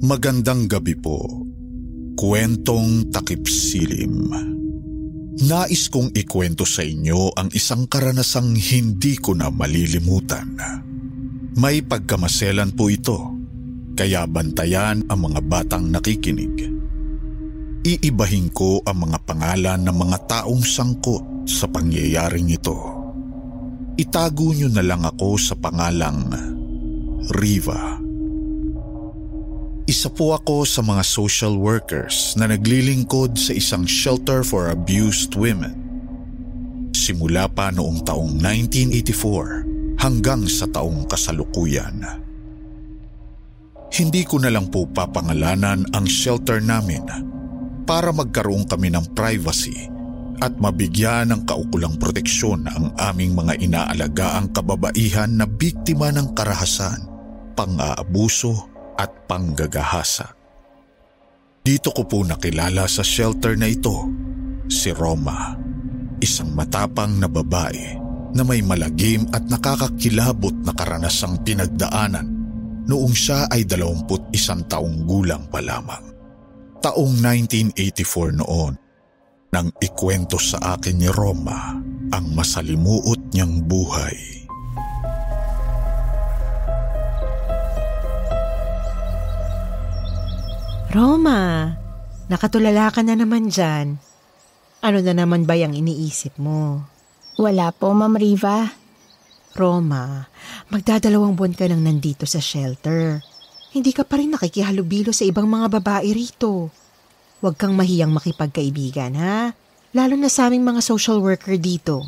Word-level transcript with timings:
Magandang 0.00 0.64
gabi 0.64 0.96
po. 0.96 1.44
Kwentong 2.16 3.12
takip 3.12 3.44
silim. 3.44 4.32
Nais 5.44 5.92
kong 5.92 6.16
ikwento 6.16 6.64
sa 6.64 6.80
inyo 6.80 7.36
ang 7.36 7.52
isang 7.52 7.84
karanasang 7.84 8.56
hindi 8.56 9.20
ko 9.20 9.36
na 9.36 9.52
malilimutan. 9.52 10.56
May 11.52 11.84
pagkamaselan 11.84 12.72
po 12.72 12.88
ito, 12.88 13.28
kaya 13.92 14.24
bantayan 14.24 15.04
ang 15.04 15.20
mga 15.20 15.40
batang 15.44 15.92
nakikinig. 15.92 16.72
Iibahin 17.84 18.48
ko 18.56 18.80
ang 18.88 19.04
mga 19.04 19.20
pangalan 19.28 19.84
ng 19.84 19.96
mga 20.00 20.18
taong 20.24 20.64
sangkot 20.64 21.44
sa 21.44 21.68
pangyayaring 21.68 22.48
ito. 22.48 22.76
Itago 24.00 24.56
niyo 24.56 24.72
na 24.72 24.80
lang 24.80 25.04
ako 25.04 25.36
sa 25.36 25.60
pangalang 25.60 26.32
Riva. 27.36 28.09
Isa 29.90 30.06
po 30.06 30.38
ako 30.38 30.62
sa 30.62 30.86
mga 30.86 31.02
social 31.02 31.58
workers 31.58 32.38
na 32.38 32.46
naglilingkod 32.46 33.34
sa 33.34 33.50
isang 33.50 33.82
shelter 33.82 34.46
for 34.46 34.70
abused 34.70 35.34
women. 35.34 35.74
Simula 36.94 37.50
pa 37.50 37.74
noong 37.74 38.06
taong 38.06 38.38
1984 38.38 39.98
hanggang 39.98 40.46
sa 40.46 40.70
taong 40.70 41.10
kasalukuyan. 41.10 42.06
Hindi 43.90 44.22
ko 44.22 44.38
na 44.38 44.54
lang 44.54 44.70
po 44.70 44.86
papangalanan 44.86 45.82
ang 45.90 46.06
shelter 46.06 46.62
namin 46.62 47.02
para 47.82 48.14
magkaroon 48.14 48.70
kami 48.70 48.94
ng 48.94 49.10
privacy 49.10 49.90
at 50.38 50.54
mabigyan 50.54 51.34
ng 51.34 51.42
kaukulang 51.50 51.98
proteksyon 51.98 52.62
ang 52.70 52.94
aming 53.10 53.34
mga 53.34 53.58
inaalagaang 53.58 54.54
kababaihan 54.54 55.34
na 55.34 55.50
biktima 55.50 56.14
ng 56.14 56.30
karahasan, 56.38 57.02
pang-aabuso 57.58 58.70
at 59.00 59.24
panggagahasa. 59.24 60.36
Dito 61.64 61.88
ko 61.96 62.04
po 62.04 62.20
nakilala 62.20 62.84
sa 62.84 63.00
shelter 63.00 63.56
na 63.56 63.72
ito 63.72 64.04
si 64.68 64.92
Roma, 64.92 65.56
isang 66.20 66.52
matapang 66.52 67.16
na 67.16 67.28
babae 67.28 67.96
na 68.36 68.44
may 68.44 68.60
malagim 68.60 69.24
at 69.32 69.44
nakakakilabot 69.48 70.54
na 70.62 70.76
karanasang 70.76 71.40
pinagdaanan 71.40 72.28
noong 72.86 73.14
siya 73.16 73.48
ay 73.48 73.64
21 73.64 74.32
taong 74.68 75.04
gulang 75.08 75.48
pa 75.48 75.60
lamang. 75.60 76.04
Taong 76.80 77.12
1984 77.20 78.40
noon 78.40 78.72
nang 79.50 79.68
ikwento 79.82 80.38
sa 80.40 80.78
akin 80.78 80.96
ni 80.96 81.10
Roma 81.10 81.76
ang 82.14 82.26
masalimuot 82.32 83.34
niyang 83.34 83.60
buhay. 83.66 84.39
Roma, 90.90 91.70
nakatulala 92.26 92.90
ka 92.90 93.06
na 93.06 93.14
naman 93.14 93.46
dyan. 93.46 94.02
Ano 94.82 94.98
na 94.98 95.14
naman 95.14 95.46
ba 95.46 95.54
yung 95.54 95.70
iniisip 95.70 96.34
mo? 96.34 96.82
Wala 97.38 97.70
po, 97.70 97.94
Ma'am 97.94 98.18
Riva. 98.18 98.66
Roma, 99.54 100.26
magdadalawang 100.66 101.38
buwan 101.38 101.54
ka 101.54 101.70
nang 101.70 101.86
nandito 101.86 102.26
sa 102.26 102.42
shelter. 102.42 103.22
Hindi 103.70 103.94
ka 103.94 104.02
pa 104.02 104.18
rin 104.18 104.34
nakikihalubilo 104.34 105.14
sa 105.14 105.22
ibang 105.22 105.46
mga 105.46 105.78
babae 105.78 106.10
rito. 106.10 106.74
Huwag 107.38 107.54
kang 107.54 107.78
mahiyang 107.78 108.10
makipagkaibigan, 108.10 109.14
ha? 109.14 109.54
Lalo 109.94 110.14
na 110.18 110.26
sa 110.26 110.50
aming 110.50 110.74
mga 110.74 110.82
social 110.82 111.22
worker 111.22 111.54
dito. 111.54 112.02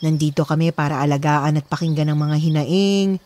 Nandito 0.00 0.48
kami 0.48 0.72
para 0.72 1.04
alagaan 1.04 1.60
at 1.60 1.68
pakinggan 1.68 2.08
ng 2.08 2.16
mga 2.16 2.36
hinaing, 2.40 3.20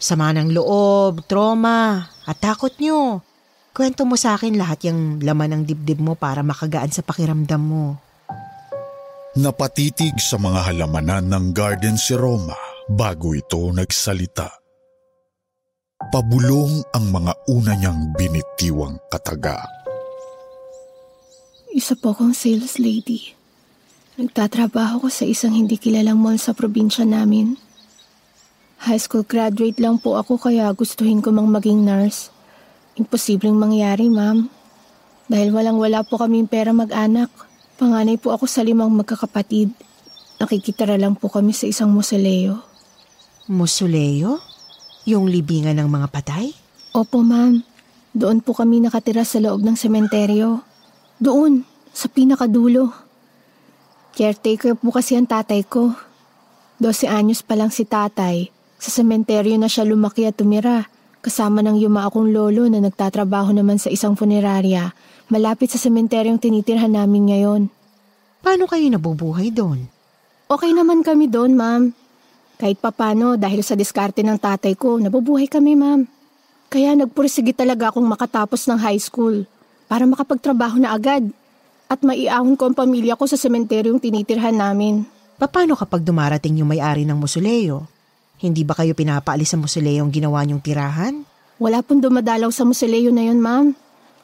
sama 0.00 0.32
ng 0.32 0.48
loob, 0.56 1.28
trauma, 1.28 2.08
at 2.24 2.40
takot 2.40 2.72
nyo. 2.80 3.20
Kwento 3.76 4.08
mo 4.08 4.16
sa 4.16 4.40
akin 4.40 4.56
lahat 4.56 4.88
yung 4.88 5.20
laman 5.20 5.52
ng 5.52 5.62
dibdib 5.68 6.00
mo 6.00 6.16
para 6.16 6.40
makagaan 6.40 6.88
sa 6.88 7.04
pakiramdam 7.04 7.60
mo. 7.60 8.00
Napatitig 9.36 10.16
sa 10.16 10.40
mga 10.40 10.72
halamanan 10.72 11.28
ng 11.28 11.52
garden 11.52 12.00
si 12.00 12.16
Roma 12.16 12.56
bago 12.88 13.36
ito 13.36 13.60
nagsalita. 13.68 14.48
Pabulong 16.08 16.88
ang 16.96 17.04
mga 17.12 17.32
una 17.52 17.76
niyang 17.76 18.16
binitiwang 18.16 18.96
kataga. 19.12 19.60
Isa 21.76 22.00
po 22.00 22.16
akong 22.16 22.32
sales 22.32 22.80
lady. 22.80 23.36
Nagtatrabaho 24.16 25.04
ko 25.04 25.08
sa 25.12 25.28
isang 25.28 25.52
hindi 25.52 25.76
kilalang 25.76 26.16
mall 26.16 26.40
sa 26.40 26.56
probinsya 26.56 27.04
namin. 27.04 27.60
High 28.88 29.04
school 29.04 29.28
graduate 29.28 29.76
lang 29.76 30.00
po 30.00 30.16
ako 30.16 30.40
kaya 30.40 30.72
gustuhin 30.72 31.20
ko 31.20 31.28
mang 31.28 31.52
maging 31.52 31.84
nurse. 31.84 32.32
Imposibleng 32.96 33.52
mangyari, 33.52 34.08
ma'am. 34.08 34.48
Dahil 35.28 35.52
walang-wala 35.52 36.00
po 36.00 36.16
kaming 36.16 36.48
pera 36.48 36.72
mag-anak. 36.72 37.28
Panganay 37.76 38.16
po 38.16 38.32
ako 38.32 38.48
sa 38.48 38.64
limang 38.64 38.88
magkakapatid. 38.88 39.68
Nakikitara 40.40 40.96
lang 40.96 41.12
po 41.12 41.28
kami 41.28 41.52
sa 41.52 41.68
isang 41.68 41.92
musoleo. 41.92 42.64
Musoleo? 43.52 44.40
Yung 45.04 45.28
libingan 45.28 45.76
ng 45.76 45.92
mga 45.92 46.08
patay? 46.08 46.56
Opo, 46.96 47.20
ma'am. 47.20 47.60
Doon 48.16 48.40
po 48.40 48.56
kami 48.56 48.80
nakatira 48.80 49.28
sa 49.28 49.44
loob 49.44 49.60
ng 49.60 49.76
sementeryo. 49.76 50.64
Doon, 51.20 51.68
sa 51.92 52.08
pinakadulo. 52.08 52.96
Caretaker 54.16 54.72
po 54.72 54.88
kasi 54.88 55.20
ang 55.20 55.28
tatay 55.28 55.68
ko. 55.68 55.92
12 56.80 57.12
anyos 57.12 57.44
pa 57.44 57.60
lang 57.60 57.68
si 57.68 57.84
tatay. 57.84 58.48
Sa 58.80 58.88
sementeryo 58.88 59.60
na 59.60 59.68
siya 59.68 59.84
lumaki 59.84 60.24
at 60.24 60.40
tumira 60.40 60.95
kasama 61.26 61.58
ng 61.66 61.82
yuma 61.82 62.06
akong 62.06 62.30
lolo 62.30 62.70
na 62.70 62.78
nagtatrabaho 62.78 63.50
naman 63.50 63.82
sa 63.82 63.90
isang 63.90 64.14
funerarya 64.14 64.94
malapit 65.26 65.74
sa 65.74 65.78
sementeryong 65.82 66.38
tinitirhan 66.38 66.94
namin 66.94 67.34
ngayon. 67.34 67.62
Paano 68.46 68.70
kayo 68.70 68.86
nabubuhay 68.86 69.50
doon? 69.50 69.90
Okay 70.46 70.70
naman 70.70 71.02
kami 71.02 71.26
doon, 71.26 71.58
ma'am. 71.58 71.90
Kahit 72.62 72.78
papano 72.78 73.34
dahil 73.34 73.66
sa 73.66 73.74
diskarte 73.74 74.22
ng 74.22 74.38
tatay 74.38 74.78
ko, 74.78 75.02
nabubuhay 75.02 75.50
kami, 75.50 75.74
ma'am. 75.74 76.06
Kaya 76.70 76.94
nagpursige 76.94 77.50
talaga 77.50 77.90
akong 77.90 78.06
makatapos 78.06 78.70
ng 78.70 78.78
high 78.78 79.02
school 79.02 79.42
para 79.90 80.06
makapagtrabaho 80.06 80.78
na 80.78 80.94
agad 80.94 81.26
at 81.90 81.98
maiahon 82.06 82.54
ko 82.54 82.70
ang 82.70 82.78
pamilya 82.78 83.18
ko 83.18 83.26
sa 83.26 83.34
sementeryong 83.34 83.98
tinitirhan 83.98 84.54
namin. 84.54 85.02
Paano 85.42 85.74
kapag 85.74 86.06
dumarating 86.06 86.62
yung 86.62 86.70
may-ari 86.70 87.02
ng 87.02 87.18
musuleo? 87.18 87.95
Hindi 88.36 88.68
ba 88.68 88.76
kayo 88.76 88.92
pinapaalis 88.92 89.56
sa 89.56 89.58
musuleyong 89.60 90.12
ginawa 90.12 90.44
niyong 90.44 90.60
tirahan? 90.60 91.24
Wala 91.56 91.80
pong 91.80 92.04
dumadalaw 92.04 92.52
sa 92.52 92.68
musuleyo 92.68 93.08
na 93.08 93.24
yun, 93.24 93.40
ma'am. 93.40 93.72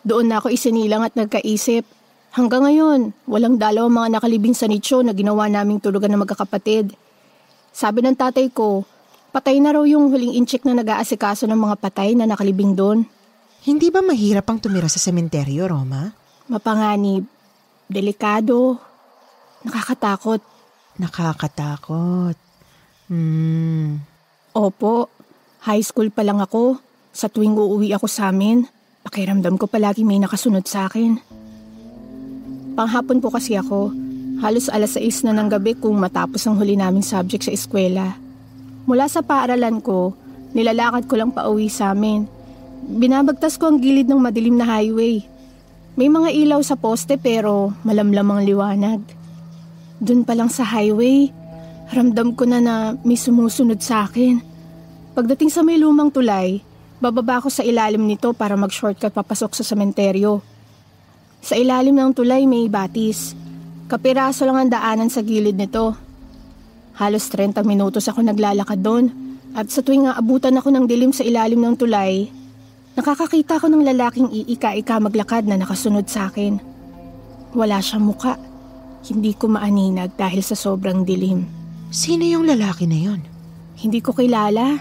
Doon 0.04 0.28
na 0.28 0.36
ako 0.36 0.52
isinilang 0.52 1.00
at 1.00 1.16
nagkaisip. 1.16 1.88
Hanggang 2.32 2.68
ngayon, 2.68 3.16
walang 3.24 3.56
dalaw 3.56 3.88
ang 3.88 3.96
mga 4.04 4.08
nakalibing 4.20 4.52
sa 4.52 4.68
nicho 4.68 5.00
na 5.00 5.16
ginawa 5.16 5.48
naming 5.48 5.80
tulugan 5.80 6.12
ng 6.12 6.28
magkakapatid. 6.28 6.92
Sabi 7.72 8.04
ng 8.04 8.16
tatay 8.16 8.52
ko, 8.52 8.84
patay 9.32 9.56
na 9.64 9.72
raw 9.72 9.84
yung 9.88 10.12
huling 10.12 10.36
incheck 10.36 10.64
na 10.68 10.76
nag-aasikaso 10.76 11.48
ng 11.48 11.56
mga 11.56 11.76
patay 11.80 12.12
na 12.12 12.28
nakalibing 12.28 12.76
doon. 12.76 13.08
Hindi 13.64 13.88
ba 13.88 14.04
mahirap 14.04 14.44
ang 14.52 14.60
tumira 14.60 14.92
sa 14.92 15.00
sementeryo, 15.00 15.72
Roma? 15.72 16.12
Mapanganib, 16.52 17.24
delikado, 17.88 18.76
nakakatakot. 19.64 20.44
Nakakatakot. 21.00 22.36
Hmm. 23.08 23.71
Opo, 24.52 25.08
high 25.64 25.80
school 25.80 26.12
pa 26.12 26.20
lang 26.20 26.36
ako. 26.36 26.76
Sa 27.08 27.32
tuwing 27.32 27.56
uuwi 27.56 27.96
ako 27.96 28.04
sa 28.04 28.28
amin, 28.28 28.68
pakiramdam 29.00 29.56
ko 29.56 29.64
palagi 29.64 30.04
may 30.04 30.20
nakasunod 30.20 30.68
sa 30.68 30.92
akin. 30.92 31.16
Panghapon 32.76 33.24
po 33.24 33.32
kasi 33.32 33.56
ako. 33.56 33.96
Halos 34.44 34.68
alas 34.68 35.00
6 35.00 35.24
na 35.24 35.32
ng 35.32 35.48
gabi 35.48 35.72
kung 35.72 35.96
matapos 35.96 36.44
ang 36.44 36.60
huli 36.60 36.76
naming 36.76 37.04
subject 37.04 37.48
sa 37.48 37.52
eskwela. 37.56 38.12
Mula 38.84 39.08
sa 39.08 39.24
paaralan 39.24 39.80
ko, 39.80 40.12
nilalakad 40.52 41.08
ko 41.08 41.14
lang 41.16 41.32
pauwi 41.32 41.72
sa 41.72 41.96
amin. 41.96 42.28
Binabagtas 42.84 43.56
ko 43.56 43.72
ang 43.72 43.80
gilid 43.80 44.04
ng 44.04 44.20
madilim 44.20 44.60
na 44.60 44.68
highway. 44.68 45.24
May 45.96 46.12
mga 46.12 46.28
ilaw 46.28 46.60
sa 46.60 46.76
poste 46.76 47.16
pero 47.16 47.72
malamlam 47.88 48.28
ang 48.28 48.40
liwanag. 48.44 49.00
Doon 49.96 50.28
pa 50.28 50.36
lang 50.36 50.52
sa 50.52 50.64
highway, 50.68 51.32
Ramdam 51.92 52.32
ko 52.32 52.48
na 52.48 52.56
na 52.56 52.96
may 53.04 53.20
sumusunod 53.20 53.76
sa 53.84 54.08
akin. 54.08 54.40
Pagdating 55.12 55.52
sa 55.52 55.60
may 55.60 55.76
lumang 55.76 56.08
tulay, 56.08 56.64
bababa 57.04 57.36
ako 57.36 57.52
sa 57.52 57.60
ilalim 57.60 58.08
nito 58.08 58.32
para 58.32 58.56
mag-shortcut 58.56 59.12
papasok 59.12 59.52
sa 59.52 59.60
sementeryo. 59.60 60.40
Sa 61.44 61.52
ilalim 61.52 61.92
ng 61.92 62.16
tulay 62.16 62.48
may 62.48 62.64
batis. 62.72 63.36
Kapiraso 63.92 64.48
lang 64.48 64.56
ang 64.56 64.70
daanan 64.72 65.12
sa 65.12 65.20
gilid 65.20 65.52
nito. 65.52 65.92
Halos 66.96 67.28
30 67.28 67.60
minutos 67.60 68.08
ako 68.08 68.24
naglalakad 68.24 68.80
doon 68.80 69.12
at 69.52 69.68
sa 69.68 69.84
tuwing 69.84 70.08
aabutan 70.08 70.56
ako 70.56 70.72
ng 70.72 70.88
dilim 70.88 71.12
sa 71.12 71.28
ilalim 71.28 71.60
ng 71.60 71.76
tulay, 71.76 72.32
nakakakita 72.96 73.60
ako 73.60 73.68
ng 73.68 73.84
lalaking 73.84 74.32
iika-ika 74.32 74.96
maglakad 74.96 75.44
na 75.44 75.60
nakasunod 75.60 76.08
sa 76.08 76.32
akin. 76.32 76.56
Wala 77.52 77.84
siyang 77.84 78.08
muka. 78.08 78.40
Hindi 79.04 79.36
ko 79.36 79.52
maaninag 79.52 80.16
dahil 80.16 80.40
sa 80.40 80.56
sobrang 80.56 81.04
dilim. 81.04 81.61
Sino 81.92 82.24
yung 82.24 82.48
lalaki 82.48 82.88
na 82.88 82.96
yon? 82.96 83.20
Hindi 83.76 84.00
ko 84.00 84.16
kilala. 84.16 84.80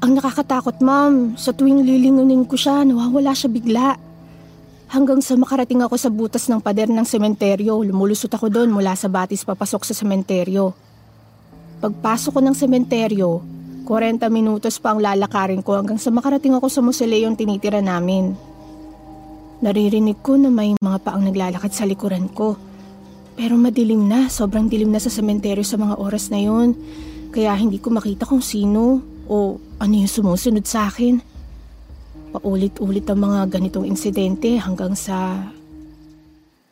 Ang 0.00 0.16
nakakatakot 0.16 0.80
ma'am, 0.80 1.36
sa 1.36 1.52
tuwing 1.52 1.84
lilingunin 1.84 2.48
ko 2.48 2.56
siya, 2.56 2.88
nawawala 2.88 3.36
siya 3.36 3.52
bigla. 3.52 4.00
Hanggang 4.88 5.20
sa 5.20 5.36
makarating 5.36 5.84
ako 5.84 5.94
sa 6.00 6.08
butas 6.08 6.48
ng 6.48 6.64
pader 6.64 6.88
ng 6.88 7.04
sementeryo, 7.04 7.84
lumulusot 7.84 8.32
ako 8.32 8.48
doon 8.48 8.72
mula 8.72 8.96
sa 8.96 9.12
batis 9.12 9.44
papasok 9.44 9.84
sa 9.84 9.92
sementeryo. 9.92 10.72
Pagpasok 11.84 12.32
ko 12.32 12.40
ng 12.40 12.56
sementeryo, 12.56 13.44
40 13.84 14.32
minutos 14.32 14.80
pa 14.80 14.96
ang 14.96 15.04
lalakarin 15.04 15.60
ko 15.60 15.76
hanggang 15.76 16.00
sa 16.00 16.08
makarating 16.08 16.56
ako 16.56 16.72
sa 16.72 16.80
museleyong 16.80 17.36
tinitira 17.36 17.84
namin. 17.84 18.32
Naririnig 19.60 20.24
ko 20.24 20.40
na 20.40 20.48
may 20.48 20.72
mga 20.80 20.98
paang 21.04 21.28
naglalakad 21.28 21.76
sa 21.76 21.84
likuran 21.84 22.32
ko. 22.32 22.56
Pero 23.36 23.54
madilim 23.56 24.06
na, 24.06 24.28
sobrang 24.28 24.68
dilim 24.68 24.92
na 24.92 25.00
sa 25.00 25.08
sementeryo 25.08 25.64
sa 25.64 25.80
mga 25.80 25.96
oras 25.98 26.28
na 26.28 26.40
yun. 26.40 26.76
Kaya 27.32 27.56
hindi 27.56 27.80
ko 27.80 27.88
makita 27.88 28.28
kung 28.28 28.44
sino 28.44 29.00
o 29.28 29.56
ano 29.80 29.94
yung 29.96 30.10
sumusunod 30.10 30.68
sa 30.68 30.92
akin. 30.92 31.20
Paulit-ulit 32.32 33.04
ang 33.08 33.20
mga 33.24 33.48
ganitong 33.48 33.88
insidente 33.88 34.56
hanggang 34.60 34.92
sa 34.96 35.48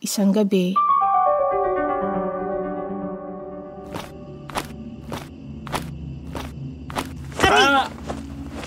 isang 0.01 0.33
gabi. 0.33 0.73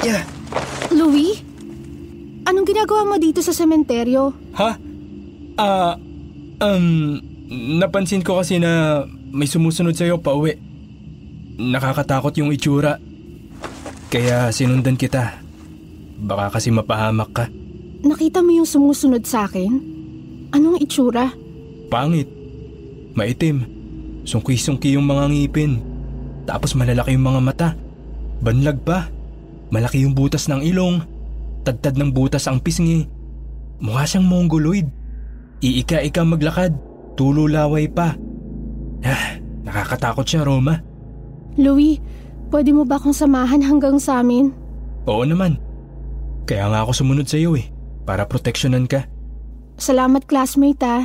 Yeah. 0.05 0.29
Louis? 0.93 1.41
Anong 2.45 2.69
ginagawa 2.69 3.09
mo 3.09 3.17
dito 3.17 3.41
sa 3.41 3.57
sementeryo? 3.57 4.37
Ha? 4.53 4.77
Ah, 5.57 5.97
um, 6.61 7.17
napansin 7.51 8.25
ko 8.25 8.41
kasi 8.41 8.57
na 8.57 9.05
may 9.35 9.49
sumusunod 9.49 9.93
sa'yo 9.93 10.21
pa 10.21 10.33
uwi. 10.33 10.57
Nakakatakot 11.55 12.35
yung 12.41 12.51
itsura. 12.51 12.99
Kaya 14.11 14.51
sinundan 14.55 14.99
kita. 14.99 15.43
Baka 16.19 16.59
kasi 16.59 16.71
mapahamak 16.71 17.31
ka. 17.35 17.45
Nakita 18.05 18.45
mo 18.45 18.53
yung 18.53 18.69
sumusunod 18.69 19.25
sa 19.27 19.49
akin? 19.49 19.73
Anong 20.55 20.79
itsura? 20.83 21.35
Pangit. 21.91 22.31
Maitim. 23.19 23.67
Sungki-sungki 24.23 24.95
yung 24.95 25.09
mga 25.11 25.31
ngipin. 25.31 25.83
Tapos 26.47 26.79
malalaki 26.79 27.17
yung 27.17 27.27
mga 27.27 27.41
mata. 27.43 27.69
Banlag 28.45 28.83
pa. 28.87 29.11
Malaki 29.75 30.07
yung 30.07 30.15
butas 30.15 30.47
ng 30.47 30.63
ilong. 30.63 31.03
Tagtad 31.65 31.97
ng 31.97 32.13
butas 32.13 32.47
ang 32.47 32.61
pisngi. 32.61 33.09
Mukha 33.83 34.07
siyang 34.07 34.29
mongoloid. 34.29 34.87
Iika-ika 35.65 36.23
maglakad. 36.23 36.94
Tulo 37.15 37.47
laway 37.47 37.87
pa. 37.87 38.19
Ah, 39.07 39.39
nakakatakot 39.63 40.27
siya, 40.27 40.43
Roma. 40.43 40.83
Louis, 41.55 42.03
pwede 42.51 42.75
mo 42.75 42.83
ba 42.83 42.99
akong 42.99 43.15
samahan 43.15 43.63
hanggang 43.63 44.03
sa 44.03 44.19
amin? 44.19 44.51
Oo 45.07 45.23
naman. 45.23 45.61
Kaya 46.45 46.69
nga 46.69 46.83
ako 46.83 46.93
sumunod 46.93 47.31
sa 47.31 47.39
iyo 47.39 47.55
eh. 47.55 47.71
Para 48.05 48.27
proteksyonan 48.29 48.91
ka. 48.91 49.07
Salamat 49.81 50.27
classmate 50.29 50.85
ah. 50.85 51.05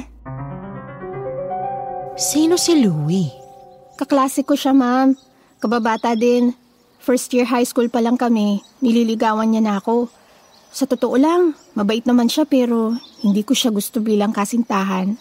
Sino 2.20 2.60
si 2.60 2.76
Louie? 2.76 3.32
Kaklase 3.96 4.44
ko 4.44 4.58
siya 4.58 4.76
ma'am. 4.76 5.16
Kababata 5.64 6.16
din. 6.18 6.52
First 7.00 7.32
year 7.32 7.48
high 7.48 7.64
school 7.64 7.88
pa 7.88 8.04
lang 8.04 8.20
kami. 8.20 8.60
Nililigawan 8.84 9.52
niya 9.52 9.64
na 9.64 9.74
ako. 9.80 10.12
Sa 10.70 10.86
totoo 10.86 11.16
lang, 11.16 11.56
mabait 11.74 12.04
naman 12.04 12.28
siya 12.28 12.44
pero 12.44 12.94
hindi 13.24 13.42
ko 13.48 13.56
siya 13.56 13.72
gusto 13.72 14.04
bilang 14.04 14.36
kasintahan. 14.36 15.16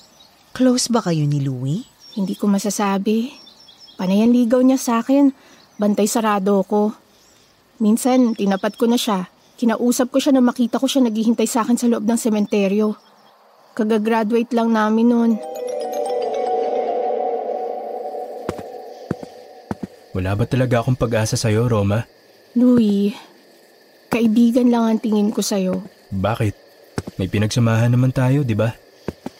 Close 0.58 0.90
ba 0.90 0.98
kayo 0.98 1.22
ni 1.22 1.38
Louie? 1.38 1.86
Hindi 2.18 2.34
ko 2.34 2.50
masasabi. 2.50 3.30
Panayan 3.94 4.34
ligaw 4.34 4.58
niya 4.58 4.74
sa 4.74 4.98
akin. 4.98 5.30
Bantay 5.78 6.10
sarado 6.10 6.66
ko. 6.66 6.98
Minsan, 7.78 8.34
tinapat 8.34 8.74
ko 8.74 8.90
na 8.90 8.98
siya. 8.98 9.30
Kinausap 9.54 10.10
ko 10.10 10.18
siya 10.18 10.34
na 10.34 10.42
makita 10.42 10.82
ko 10.82 10.90
siya 10.90 11.06
naghihintay 11.06 11.46
sa 11.46 11.62
akin 11.62 11.78
sa 11.78 11.86
loob 11.86 12.02
ng 12.02 12.18
sementeryo. 12.18 12.98
Kagagraduate 13.78 14.50
lang 14.50 14.74
namin 14.74 15.06
noon. 15.06 15.32
Wala 20.10 20.34
ba 20.34 20.42
talaga 20.42 20.82
akong 20.82 20.98
pag-asa 20.98 21.38
sa'yo, 21.38 21.70
Roma? 21.70 22.02
Louie, 22.58 23.14
kaibigan 24.10 24.74
lang 24.74 24.84
ang 24.90 24.98
tingin 24.98 25.30
ko 25.30 25.38
sa'yo. 25.38 25.86
Bakit? 26.10 26.54
May 27.14 27.30
pinagsamahan 27.30 27.94
naman 27.94 28.10
tayo, 28.10 28.42
di 28.42 28.58
ba? 28.58 28.87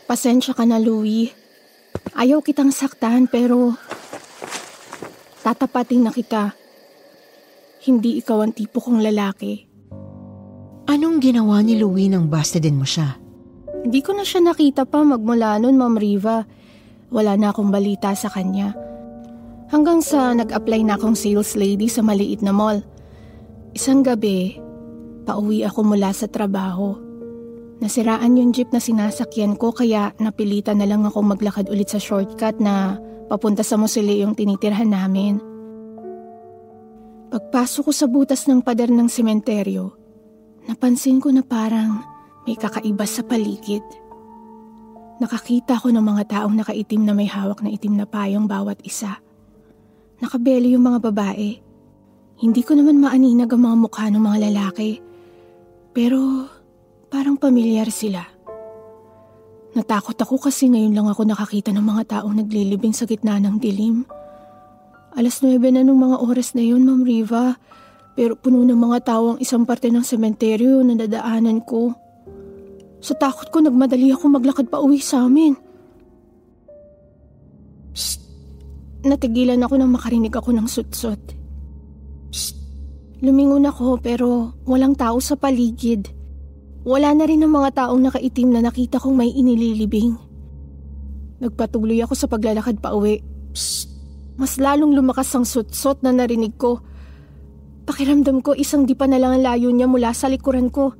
Pasensya 0.08 0.56
ka 0.56 0.64
na, 0.64 0.81
Louie. 0.81 1.28
Ayaw 2.16 2.40
kitang 2.40 2.72
saktan 2.72 3.28
pero 3.28 3.76
tatapating 5.44 6.00
na 6.00 6.08
kita. 6.08 6.56
Hindi 7.84 8.16
ikaw 8.16 8.40
ang 8.40 8.56
tipo 8.56 8.81
kong 8.81 9.05
lalaki. 9.05 9.69
Anong 10.88 11.20
ginawa 11.20 11.60
ni 11.60 11.76
Louie 11.76 12.08
nang 12.08 12.32
basta 12.32 12.56
din 12.56 12.81
mo 12.81 12.88
siya? 12.88 13.20
Hindi 13.84 14.00
ko 14.00 14.16
na 14.16 14.25
siya 14.25 14.40
nakita 14.40 14.88
pa 14.88 15.05
magmula 15.05 15.60
nun, 15.60 15.76
Ma'am 15.76 16.00
Riva. 16.00 16.49
Wala 17.12 17.37
na 17.37 17.52
akong 17.52 17.69
balita 17.69 18.08
sa 18.16 18.32
kanya. 18.32 18.72
Hanggang 19.69 20.00
sa 20.00 20.32
nag-apply 20.32 20.88
na 20.88 20.96
akong 20.96 21.20
sales 21.20 21.52
lady 21.52 21.93
sa 21.93 22.00
maliit 22.00 22.40
na 22.40 22.56
mall. 22.56 22.81
Isang 23.76 24.00
gabi, 24.00 24.56
pauwi 25.28 25.69
ako 25.69 25.93
mula 25.93 26.16
sa 26.16 26.25
trabaho. 26.25 27.07
Nasiraan 27.78 28.34
yung 28.34 28.50
jeep 28.50 28.75
na 28.75 28.82
sinasakyan 28.82 29.54
ko 29.54 29.70
kaya 29.70 30.10
napilitan 30.19 30.82
na 30.82 30.86
lang 30.90 31.06
ako 31.06 31.22
maglakad 31.22 31.70
ulit 31.70 31.86
sa 31.86 32.02
shortcut 32.02 32.58
na 32.58 32.98
papunta 33.30 33.62
sa 33.62 33.78
musili 33.78 34.19
yung 34.19 34.34
tinitirhan 34.34 34.90
namin. 34.90 35.38
Pagpasok 37.28 37.87
ko 37.87 37.92
sa 37.94 38.11
butas 38.11 38.49
ng 38.50 38.64
pader 38.64 38.90
ng 38.90 39.06
sementeryo, 39.06 39.94
napansin 40.66 41.23
ko 41.23 41.30
na 41.30 41.47
parang 41.47 42.02
may 42.49 42.58
kakaiba 42.58 43.06
sa 43.06 43.23
paligid. 43.23 43.85
Nakakita 45.23 45.78
ko 45.78 45.92
ng 45.92 46.02
mga 46.02 46.23
taong 46.35 46.56
nakaitim 46.58 47.06
na 47.06 47.14
may 47.14 47.30
hawak 47.30 47.62
na 47.62 47.70
itim 47.70 47.94
na 48.00 48.08
payong 48.08 48.49
bawat 48.49 48.80
isa. 48.82 49.23
Nakabelo 50.18 50.66
yung 50.66 50.82
mga 50.82 50.99
babae. 51.12 51.62
Hindi 52.42 52.61
ko 52.66 52.75
naman 52.75 52.99
maaninag 52.99 53.50
ang 53.54 53.62
mga 53.66 53.76
mukha 53.76 54.06
ng 54.11 54.23
mga 54.23 54.38
lalaki. 54.50 54.99
Pero 55.94 56.49
parang 57.08 57.40
pamilyar 57.40 57.88
sila. 57.88 58.24
Natakot 59.76 60.16
ako 60.16 60.48
kasi 60.48 60.68
ngayon 60.72 60.96
lang 60.96 61.08
ako 61.08 61.28
nakakita 61.28 61.72
ng 61.76 61.84
mga 61.84 62.02
taong 62.18 62.40
naglilibing 62.40 62.96
sa 62.96 63.04
gitna 63.04 63.36
ng 63.36 63.60
dilim. 63.60 64.08
Alas 65.12 65.40
9 65.44 65.60
na 65.72 65.84
nung 65.84 66.00
mga 66.00 66.20
oras 66.24 66.56
na 66.56 66.64
yun, 66.64 66.84
Ma'am 66.84 67.04
Riva. 67.04 67.56
Pero 68.18 68.34
puno 68.34 68.66
ng 68.66 68.74
mga 68.74 68.98
tao 69.06 69.24
ang 69.34 69.38
isang 69.38 69.62
parte 69.62 69.92
ng 69.92 70.02
sementeryo 70.02 70.82
na 70.82 70.98
dadaanan 70.98 71.62
ko. 71.62 71.94
Sa 72.98 73.14
takot 73.14 73.46
ko, 73.54 73.62
nagmadali 73.62 74.10
ako 74.10 74.24
maglakad 74.26 74.66
pa 74.66 74.82
uwi 74.82 74.98
sa 74.98 75.22
amin. 75.22 75.54
Psst! 77.94 78.20
Natigilan 79.06 79.62
ako 79.62 79.78
nang 79.78 79.94
makarinig 79.94 80.34
ako 80.34 80.50
ng 80.50 80.66
sutsot. 80.66 81.22
Psst! 82.34 82.58
Lumingon 83.22 83.70
ako 83.70 84.02
pero 84.02 84.58
walang 84.66 84.98
tao 84.98 85.22
sa 85.22 85.38
paligid. 85.38 86.17
Wala 86.87 87.14
na 87.14 87.25
rin 87.26 87.42
ang 87.42 87.54
mga 87.54 87.75
taong 87.75 87.99
nakaitim 87.99 88.54
na 88.54 88.62
nakita 88.62 89.02
kong 89.02 89.18
may 89.18 89.30
inililibing. 89.35 90.14
Nagpatuloy 91.38 92.02
ako 92.02 92.14
sa 92.14 92.26
paglalakad 92.26 92.82
pa 92.82 92.94
uwi. 92.94 93.23
Psst! 93.54 93.99
Mas 94.38 94.54
lalong 94.54 94.94
lumakas 94.94 95.35
ang 95.35 95.42
sutsot 95.42 95.99
na 96.06 96.14
narinig 96.14 96.54
ko. 96.54 96.78
Pakiramdam 97.82 98.38
ko 98.38 98.54
isang 98.54 98.87
di 98.87 98.94
pa 98.94 99.11
na 99.11 99.18
lang 99.18 99.35
ang 99.35 99.42
layo 99.42 99.75
niya 99.75 99.90
mula 99.90 100.14
sa 100.14 100.30
likuran 100.30 100.70
ko. 100.70 100.94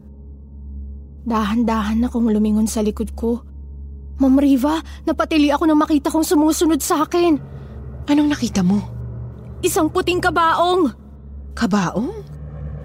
Dahan-dahan 1.23 2.03
akong 2.03 2.27
lumingon 2.35 2.67
sa 2.67 2.83
likod 2.83 3.15
ko. 3.15 3.47
Ma'am 4.19 4.35
Riva, 4.43 4.83
napatili 5.07 5.55
ako 5.55 5.71
nang 5.71 5.79
makita 5.79 6.11
kong 6.11 6.27
sumusunod 6.27 6.83
sa 6.83 7.07
akin. 7.07 7.39
Anong 8.11 8.35
nakita 8.35 8.67
mo? 8.67 8.83
Isang 9.63 9.87
puting 9.87 10.19
kabaong. 10.19 10.91
Kabaong? 11.55 12.11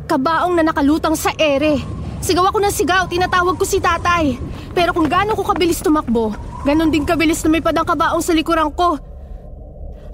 Kabaong 0.06 0.54
na 0.54 0.70
nakalutang 0.70 1.18
sa 1.18 1.34
ere. 1.42 1.82
Sigaw 2.24 2.48
ako 2.48 2.64
ng 2.64 2.72
sigaw, 2.72 3.04
tinatawag 3.12 3.60
ko 3.60 3.68
si 3.68 3.84
tatay. 3.84 4.40
Pero 4.72 4.96
kung 4.96 5.12
gaano 5.12 5.36
ko 5.36 5.44
kabilis 5.44 5.84
tumakbo, 5.84 6.32
ganon 6.64 6.88
din 6.88 7.04
kabilis 7.04 7.44
na 7.44 7.52
may 7.52 7.60
padang 7.60 7.84
kabaong 7.84 8.24
sa 8.24 8.32
likuran 8.32 8.72
ko. 8.72 8.96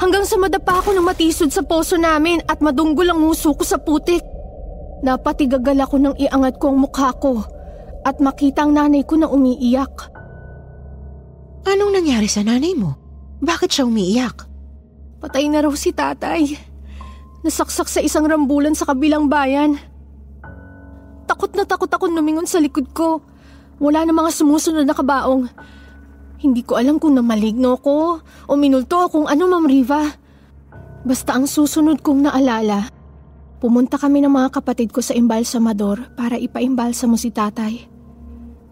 Hanggang 0.02 0.26
sa 0.26 0.42
madapa 0.42 0.82
ako 0.82 0.98
ng 0.98 1.06
matisod 1.06 1.54
sa 1.54 1.62
poso 1.62 2.02
namin 2.02 2.42
at 2.50 2.66
madunggol 2.66 3.14
ang 3.14 3.22
uso 3.30 3.54
ko 3.54 3.62
sa 3.62 3.78
putik. 3.78 4.26
Napatigagal 5.06 5.78
ako 5.86 5.96
nang 6.02 6.16
iangat 6.18 6.58
ko 6.58 6.74
ang 6.74 6.82
mukha 6.82 7.14
ko 7.14 7.46
at 8.02 8.18
makita 8.18 8.66
ang 8.66 8.74
nanay 8.74 9.06
ko 9.06 9.14
na 9.14 9.30
umiiyak. 9.30 10.10
Anong 11.70 11.94
nangyari 11.94 12.26
sa 12.26 12.42
nanay 12.42 12.74
mo? 12.74 12.98
Bakit 13.38 13.70
siya 13.70 13.86
umiiyak? 13.86 14.50
Patay 15.22 15.46
na 15.46 15.62
raw 15.62 15.74
si 15.78 15.94
tatay. 15.94 16.58
Nasaksak 17.46 17.86
sa 17.86 18.02
isang 18.02 18.26
rambulan 18.26 18.74
sa 18.74 18.90
kabilang 18.90 19.30
bayan. 19.30 19.78
Takot 21.40 21.56
na 21.56 21.64
takot 21.64 21.88
ako 21.88 22.12
lumingon 22.12 22.44
sa 22.44 22.60
likod 22.60 22.92
ko. 22.92 23.24
Wala 23.80 24.04
na 24.04 24.12
mga 24.12 24.28
sumusunod 24.28 24.84
na 24.84 24.92
kabaong. 24.92 25.48
Hindi 26.44 26.68
ko 26.68 26.76
alam 26.76 27.00
kung 27.00 27.16
namaligno 27.16 27.80
ko 27.80 28.20
o 28.20 28.52
minulto 28.60 29.08
kung 29.08 29.24
ano, 29.24 29.48
Ma'am 29.48 29.64
Riva. 29.64 30.04
Basta 31.08 31.40
ang 31.40 31.48
susunod 31.48 32.04
kong 32.04 32.28
naalala, 32.28 32.92
pumunta 33.64 33.96
kami 33.96 34.20
ng 34.20 34.36
mga 34.36 34.60
kapatid 34.60 34.92
ko 34.92 35.00
sa 35.00 35.16
imbalsamador 35.16 36.12
para 36.20 36.36
ipaimbalsa 36.36 37.08
mo 37.08 37.16
si 37.16 37.32
tatay. 37.32 37.88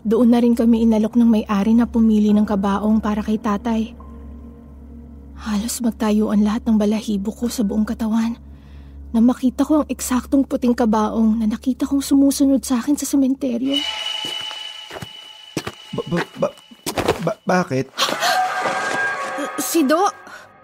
Doon 0.04 0.36
na 0.36 0.44
rin 0.44 0.52
kami 0.52 0.84
inalok 0.84 1.16
ng 1.16 1.30
may-ari 1.40 1.72
na 1.72 1.88
pumili 1.88 2.36
ng 2.36 2.44
kabaong 2.44 3.00
para 3.00 3.24
kay 3.24 3.40
tatay. 3.40 3.96
Halos 5.40 5.80
magtayuan 5.80 6.44
lahat 6.44 6.68
ng 6.68 6.76
balahibo 6.76 7.32
ko 7.32 7.48
sa 7.48 7.64
buong 7.64 7.88
katawan 7.88 8.36
na 9.12 9.20
makita 9.24 9.64
ko 9.64 9.84
ang 9.84 9.88
eksaktong 9.88 10.44
puting 10.44 10.76
kabaong 10.76 11.40
na 11.40 11.48
nakita 11.48 11.88
kong 11.88 12.04
sumusunod 12.04 12.60
sa 12.64 12.80
akin 12.80 12.96
sa 13.00 13.08
sementeryo. 13.08 13.80
Ba- 15.96 16.08
ba- 16.12 16.30
ba- 16.38 16.56
ba- 17.24 17.42
bakit? 17.48 17.88
Si 19.58 19.84
Do, 19.88 20.08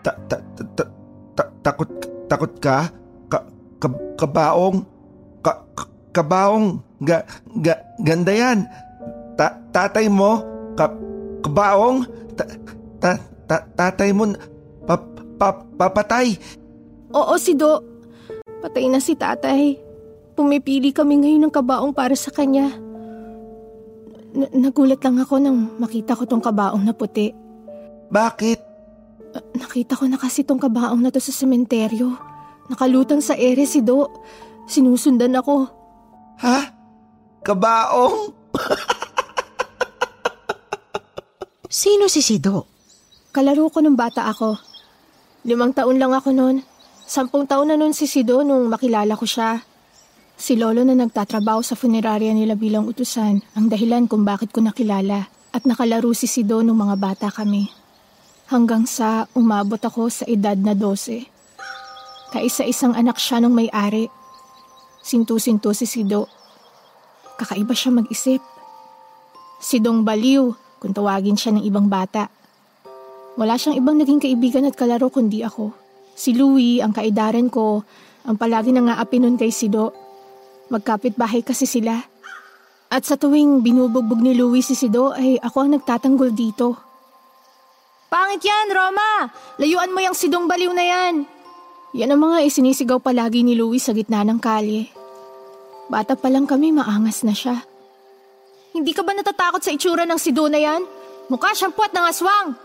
Ta- 0.03 0.19
ta- 0.27 0.43
ta- 0.59 0.67
ta- 0.75 0.91
ta- 1.31 1.53
takot 1.63 1.87
takot 2.27 2.53
ka? 2.59 2.91
Ka- 3.31 3.47
ka- 3.79 4.03
kabaong? 4.19 4.83
Ka- 5.39 5.63
ka- 5.71 5.91
kabaong? 6.11 6.83
Ga- 6.99 7.23
ga- 7.63 7.83
ganda 8.03 8.35
yan. 8.35 8.67
Ta- 9.39 9.55
tatay 9.71 10.11
mo? 10.11 10.43
Ka- 10.75 10.91
kabaong? 11.39 12.03
Ta- 12.35 12.51
ta- 12.99 13.23
ta- 13.47 13.67
tatay 13.79 14.11
mo? 14.11 14.35
Pa- 14.83 14.99
pa- 15.39 15.63
papatay? 15.79 16.35
oo 17.13 17.33
si 17.39 17.55
Do. 17.55 17.92
Patay 18.63 18.87
na 18.87 19.03
si 19.03 19.19
tatay. 19.19 19.75
Pumipili 20.39 20.95
kami 20.95 21.19
ngayon 21.19 21.51
ng 21.51 21.53
kabaong 21.53 21.91
para 21.91 22.15
sa 22.15 22.31
kanya. 22.31 22.71
N- 24.31 24.53
nagulat 24.55 25.03
lang 25.03 25.19
ako 25.19 25.35
nang 25.43 25.75
makita 25.83 26.15
ko 26.15 26.23
tong 26.23 26.39
kabaong 26.39 26.79
na 26.79 26.95
puti. 26.95 27.35
Bakit? 28.07 28.59
Uh, 29.35 29.43
nakita 29.59 29.99
ko 29.99 30.07
na 30.07 30.15
kasi 30.15 30.47
tong 30.47 30.63
kabaong 30.63 31.03
na 31.03 31.11
to 31.11 31.19
sa 31.19 31.35
sementeryo. 31.35 32.15
Nakalutang 32.71 33.19
sa 33.19 33.35
ere 33.35 33.67
si 33.67 33.83
Do. 33.83 34.07
Sinusundan 34.63 35.35
ako. 35.35 35.67
Ha? 36.39 36.71
Kabaong? 37.43 38.31
Sino 41.67 42.07
si 42.07 42.23
Sido? 42.23 42.63
Kalaro 43.35 43.67
ko 43.67 43.83
nung 43.83 43.99
bata 43.99 44.29
ako. 44.31 44.55
Limang 45.43 45.75
taon 45.75 45.99
lang 45.99 46.15
ako 46.15 46.31
noon. 46.31 46.63
Sampung 47.13 47.45
taon 47.45 47.69
na 47.69 47.77
noon 47.77 47.93
si 47.93 48.09
Sido 48.09 48.41
nung 48.41 48.73
makilala 48.73 49.13
ko 49.13 49.21
siya. 49.21 49.61
Si 50.33 50.57
Lolo 50.57 50.81
na 50.81 50.97
nagtatrabaho 50.97 51.61
sa 51.61 51.77
funeraria 51.77 52.33
nila 52.33 52.57
bilang 52.57 52.89
utusan 52.89 53.37
ang 53.53 53.69
dahilan 53.69 54.09
kung 54.09 54.25
bakit 54.25 54.49
ko 54.49 54.65
nakilala 54.65 55.29
at 55.53 55.61
nakalaro 55.61 56.09
si 56.17 56.25
Sido 56.25 56.65
nung 56.65 56.81
mga 56.81 56.97
bata 56.97 57.29
kami. 57.29 57.69
Hanggang 58.49 58.89
sa 58.89 59.29
umabot 59.37 59.77
ako 59.77 60.09
sa 60.09 60.25
edad 60.25 60.57
na 60.57 60.73
12. 60.73 62.33
Kaisa-isang 62.33 62.97
anak 62.97 63.21
siya 63.21 63.45
ng 63.45 63.53
may-ari. 63.53 64.09
Sintu-sintu 65.05 65.69
si 65.77 65.85
Sido. 65.85 66.25
Kakaiba 67.37 67.77
siya 67.77 67.93
mag-isip. 67.93 68.41
Sidong 69.61 70.01
baliw 70.01 70.49
kung 70.81 70.97
tawagin 70.97 71.37
siya 71.37 71.53
ng 71.53 71.61
ibang 71.61 71.93
bata. 71.93 72.33
Wala 73.37 73.53
siyang 73.53 73.77
ibang 73.77 74.01
naging 74.01 74.17
kaibigan 74.17 74.65
at 74.65 74.73
kalaro 74.73 75.13
kundi 75.13 75.45
ako. 75.45 75.82
Si 76.13 76.33
Louie, 76.37 76.79
ang 76.79 76.93
kaidaran 76.93 77.49
ko, 77.49 77.81
ang 78.23 78.37
palagi 78.37 78.71
nangaapi 78.71 79.17
nun 79.19 79.35
kay 79.35 79.49
Sido. 79.49 79.91
Magkapit 80.69 81.17
bahay 81.17 81.41
kasi 81.41 81.65
sila. 81.65 81.99
At 82.93 83.09
sa 83.09 83.17
tuwing 83.17 83.65
binubugbog 83.65 84.21
ni 84.21 84.37
Louie 84.37 84.61
si 84.61 84.77
Sido 84.77 85.11
ay 85.11 85.41
ako 85.41 85.57
ang 85.65 85.71
nagtatanggol 85.75 86.31
dito. 86.31 86.77
Pangit 88.13 88.45
yan, 88.45 88.69
Roma! 88.69 89.33
Layuan 89.57 89.89
mo 89.89 89.97
yung 89.97 90.13
Sidong 90.13 90.45
baliw 90.45 90.69
na 90.69 90.85
yan! 90.85 91.25
Yan 91.97 92.13
ang 92.13 92.21
mga 92.21 92.45
isinisigaw 92.45 93.01
palagi 93.01 93.41
ni 93.41 93.57
Louie 93.57 93.81
sa 93.81 93.89
gitna 93.93 94.21
ng 94.21 94.37
kalye. 94.37 94.93
Bata 95.89 96.13
pa 96.13 96.29
lang 96.29 96.45
kami, 96.45 96.69
maangas 96.69 97.25
na 97.25 97.33
siya. 97.33 97.65
Hindi 98.73 98.93
ka 98.93 99.01
ba 99.01 99.17
natatakot 99.17 99.61
sa 99.61 99.73
itsura 99.73 100.05
ng 100.05 100.21
Sido 100.21 100.45
na 100.45 100.61
yan? 100.61 100.85
Mukha 101.29 101.57
siyang 101.57 101.73
puwat 101.73 101.89
ng 101.93 102.05
aswang! 102.05 102.62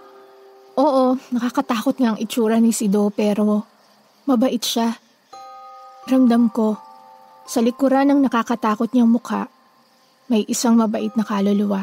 Oo, 0.79 1.19
nakakatakot 1.35 1.99
nga 1.99 2.15
ang 2.15 2.19
itsura 2.23 2.63
ni 2.63 2.71
Sido 2.71 3.11
pero 3.11 3.67
mabait 4.31 4.63
siya. 4.63 4.95
Ramdam 6.07 6.55
ko, 6.55 6.79
sa 7.51 7.59
likuran 7.59 8.15
ng 8.15 8.23
nakakatakot 8.23 8.95
niyang 8.95 9.11
mukha, 9.11 9.51
may 10.31 10.47
isang 10.47 10.79
mabait 10.79 11.11
na 11.19 11.27
kaluluwa. 11.27 11.83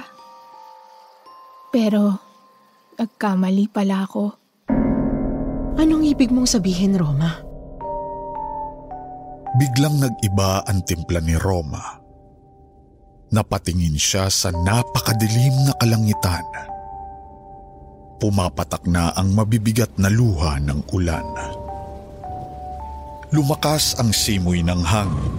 Pero, 1.75 2.15
nagkamali 2.95 3.67
pala 3.67 4.07
ako. 4.07 4.23
Anong 5.75 6.07
ibig 6.07 6.31
mong 6.31 6.47
sabihin, 6.47 6.95
Roma? 6.95 7.35
Biglang 9.59 9.99
nag-iba 9.99 10.63
ang 10.63 10.79
timpla 10.87 11.19
ni 11.19 11.35
Roma. 11.35 11.99
Napatingin 13.35 13.99
siya 13.99 14.31
sa 14.31 14.55
napakadilim 14.55 15.67
na 15.67 15.73
kalangitan. 15.75 16.74
Pumapatak 18.25 18.89
na 18.89 19.13
ang 19.13 19.37
mabibigat 19.37 20.01
na 20.01 20.09
luha 20.09 20.57
ng 20.57 20.89
ulan. 20.97 21.29
Lumakas 23.29 23.93
ang 24.01 24.09
simoy 24.09 24.65
ng 24.65 24.81
hangin. 24.81 25.29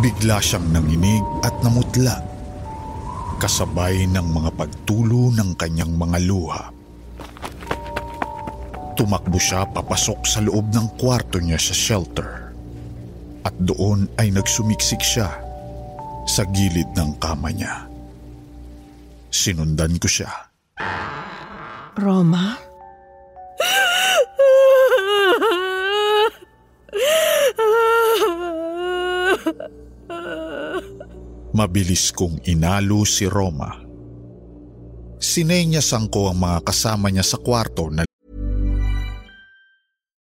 Bigla 0.00 0.40
siyang 0.40 0.72
nanginig 0.72 1.20
at 1.44 1.52
namutla. 1.60 2.16
Kasabay 3.36 4.08
ng 4.08 4.24
mga 4.24 4.56
pagtulo 4.56 5.36
ng 5.36 5.52
kanyang 5.60 5.92
mga 5.92 6.18
luha. 6.24 6.72
Tumakbo 8.96 9.36
siya 9.36 9.68
papasok 9.68 10.24
sa 10.24 10.40
loob 10.40 10.72
ng 10.72 10.96
kwarto 10.96 11.44
niya 11.44 11.60
sa 11.60 11.76
shelter. 11.76 12.56
At 13.44 13.52
doon 13.60 14.08
ay 14.16 14.32
nagsumiksik 14.32 15.04
siya 15.04 15.28
sa 16.24 16.48
gilid 16.48 16.88
ng 16.96 17.20
kama 17.20 17.52
niya. 17.52 17.84
Sinundan 19.28 20.00
ko 20.00 20.08
siya. 20.08 20.32
Roma? 21.94 22.58
Mabilis 31.54 32.10
kong 32.10 32.42
inalo 32.50 33.06
si 33.06 33.30
Roma. 33.30 33.78
Sinenyasan 35.22 36.10
ko 36.10 36.34
ang 36.34 36.42
mga 36.42 36.66
kasama 36.66 37.14
niya 37.14 37.22
sa 37.22 37.38
kwarto 37.38 37.86
na 37.94 38.02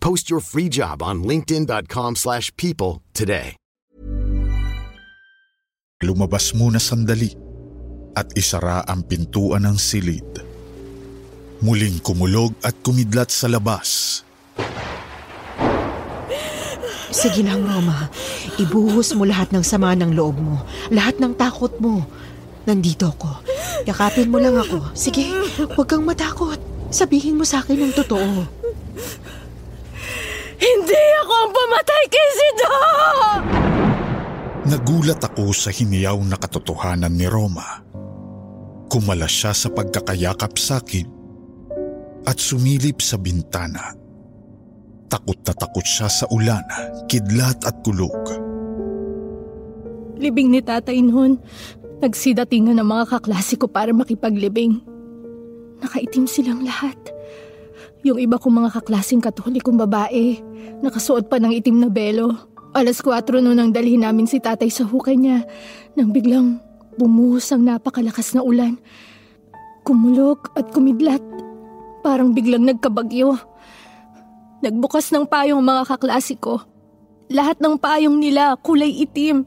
Post 0.00 0.32
your 0.32 0.40
free 0.40 0.72
job 0.72 1.04
on 1.04 1.22
linkedin.com/people 1.22 2.16
slash 2.16 2.50
people 2.56 3.04
today. 3.12 3.60
Lumabas 6.00 6.56
muna 6.56 6.80
sandali 6.80 7.36
at 8.16 8.32
isara 8.32 8.80
ang 8.88 9.04
pintuan 9.04 9.68
ng 9.68 9.76
silid. 9.76 10.24
Muling 11.60 12.00
kumulog 12.00 12.56
at 12.64 12.72
kumidlat 12.80 13.28
sa 13.28 13.52
labas. 13.52 14.24
Sige 17.12 17.44
lang, 17.44 17.68
Roma. 17.68 18.08
Ibuhos 18.56 19.12
mo 19.12 19.28
lahat 19.28 19.52
ng 19.52 19.60
sama 19.60 19.92
ng 19.92 20.16
loob 20.16 20.40
mo. 20.40 20.64
Lahat 20.88 21.20
ng 21.20 21.36
takot 21.36 21.76
mo. 21.76 22.08
Nandito 22.64 23.12
ako. 23.12 23.44
Yakapin 23.84 24.32
mo 24.32 24.40
lang 24.40 24.56
ako. 24.56 24.96
Sige, 24.96 25.28
huwag 25.76 25.84
kang 25.84 26.08
matakot. 26.08 26.56
Sabihin 26.88 27.36
mo 27.36 27.44
sa 27.44 27.60
akin 27.60 27.76
ang 27.76 27.92
totoo. 27.92 28.48
Hindi 30.60 31.02
ako 31.24 31.32
ang 31.32 31.50
pumatay 31.56 32.02
kay 32.12 32.28
Sido! 32.36 32.72
Nagulat 34.68 35.24
ako 35.24 35.56
sa 35.56 35.72
hiniyaw 35.72 36.20
na 36.28 36.36
katotohanan 36.36 37.16
ni 37.16 37.24
Roma. 37.24 37.80
Kumala 38.92 39.24
siya 39.24 39.56
sa 39.56 39.72
pagkakayakap 39.72 40.52
sa 40.60 40.84
akin 40.84 41.08
at 42.28 42.36
sumilip 42.36 43.00
sa 43.00 43.16
bintana. 43.16 43.96
Takot 45.10 45.40
na 45.42 45.54
takot 45.56 45.82
siya 45.82 46.06
sa 46.06 46.28
ulan, 46.30 46.62
kidlat 47.08 47.64
at 47.66 47.80
kulog. 47.82 48.14
Libing 50.20 50.52
ni 50.52 50.60
tatay 50.60 51.00
noon. 51.00 51.40
Nagsidatingan 52.04 52.76
ng 52.78 52.88
mga 52.88 53.04
kaklase 53.16 53.56
ko 53.56 53.66
para 53.66 53.90
makipaglibing. 53.96 54.84
Nakaitim 55.80 56.28
silang 56.28 56.60
lahat. 56.62 56.96
Yung 58.00 58.16
iba 58.16 58.40
kong 58.40 58.64
mga 58.64 58.80
kaklaseng 58.80 59.20
katolikong 59.20 59.76
babae, 59.76 60.40
nakasuot 60.80 61.28
pa 61.28 61.36
ng 61.36 61.52
itim 61.52 61.84
na 61.84 61.92
belo. 61.92 62.32
Alas 62.72 63.04
4 63.04 63.44
noon 63.44 63.58
nang 63.58 63.74
dalhin 63.74 64.00
namin 64.00 64.24
si 64.24 64.40
tatay 64.40 64.72
sa 64.72 64.88
hukay 64.88 65.18
niya 65.18 65.44
nang 65.98 66.08
biglang 66.08 66.62
bumuhos 66.96 67.52
ang 67.52 67.66
napakalakas 67.66 68.32
na 68.32 68.40
ulan. 68.40 68.80
Kumulog 69.84 70.48
at 70.56 70.72
kumidlat. 70.72 71.20
Parang 72.00 72.32
biglang 72.32 72.64
nagkabagyo. 72.64 73.36
Nagbukas 74.64 75.12
ng 75.12 75.28
payong 75.28 75.60
ang 75.60 75.68
mga 75.68 75.82
kaklase 75.92 76.40
ko. 76.40 76.64
Lahat 77.28 77.60
ng 77.60 77.76
payong 77.76 78.16
nila 78.16 78.56
kulay 78.64 79.04
itim. 79.04 79.44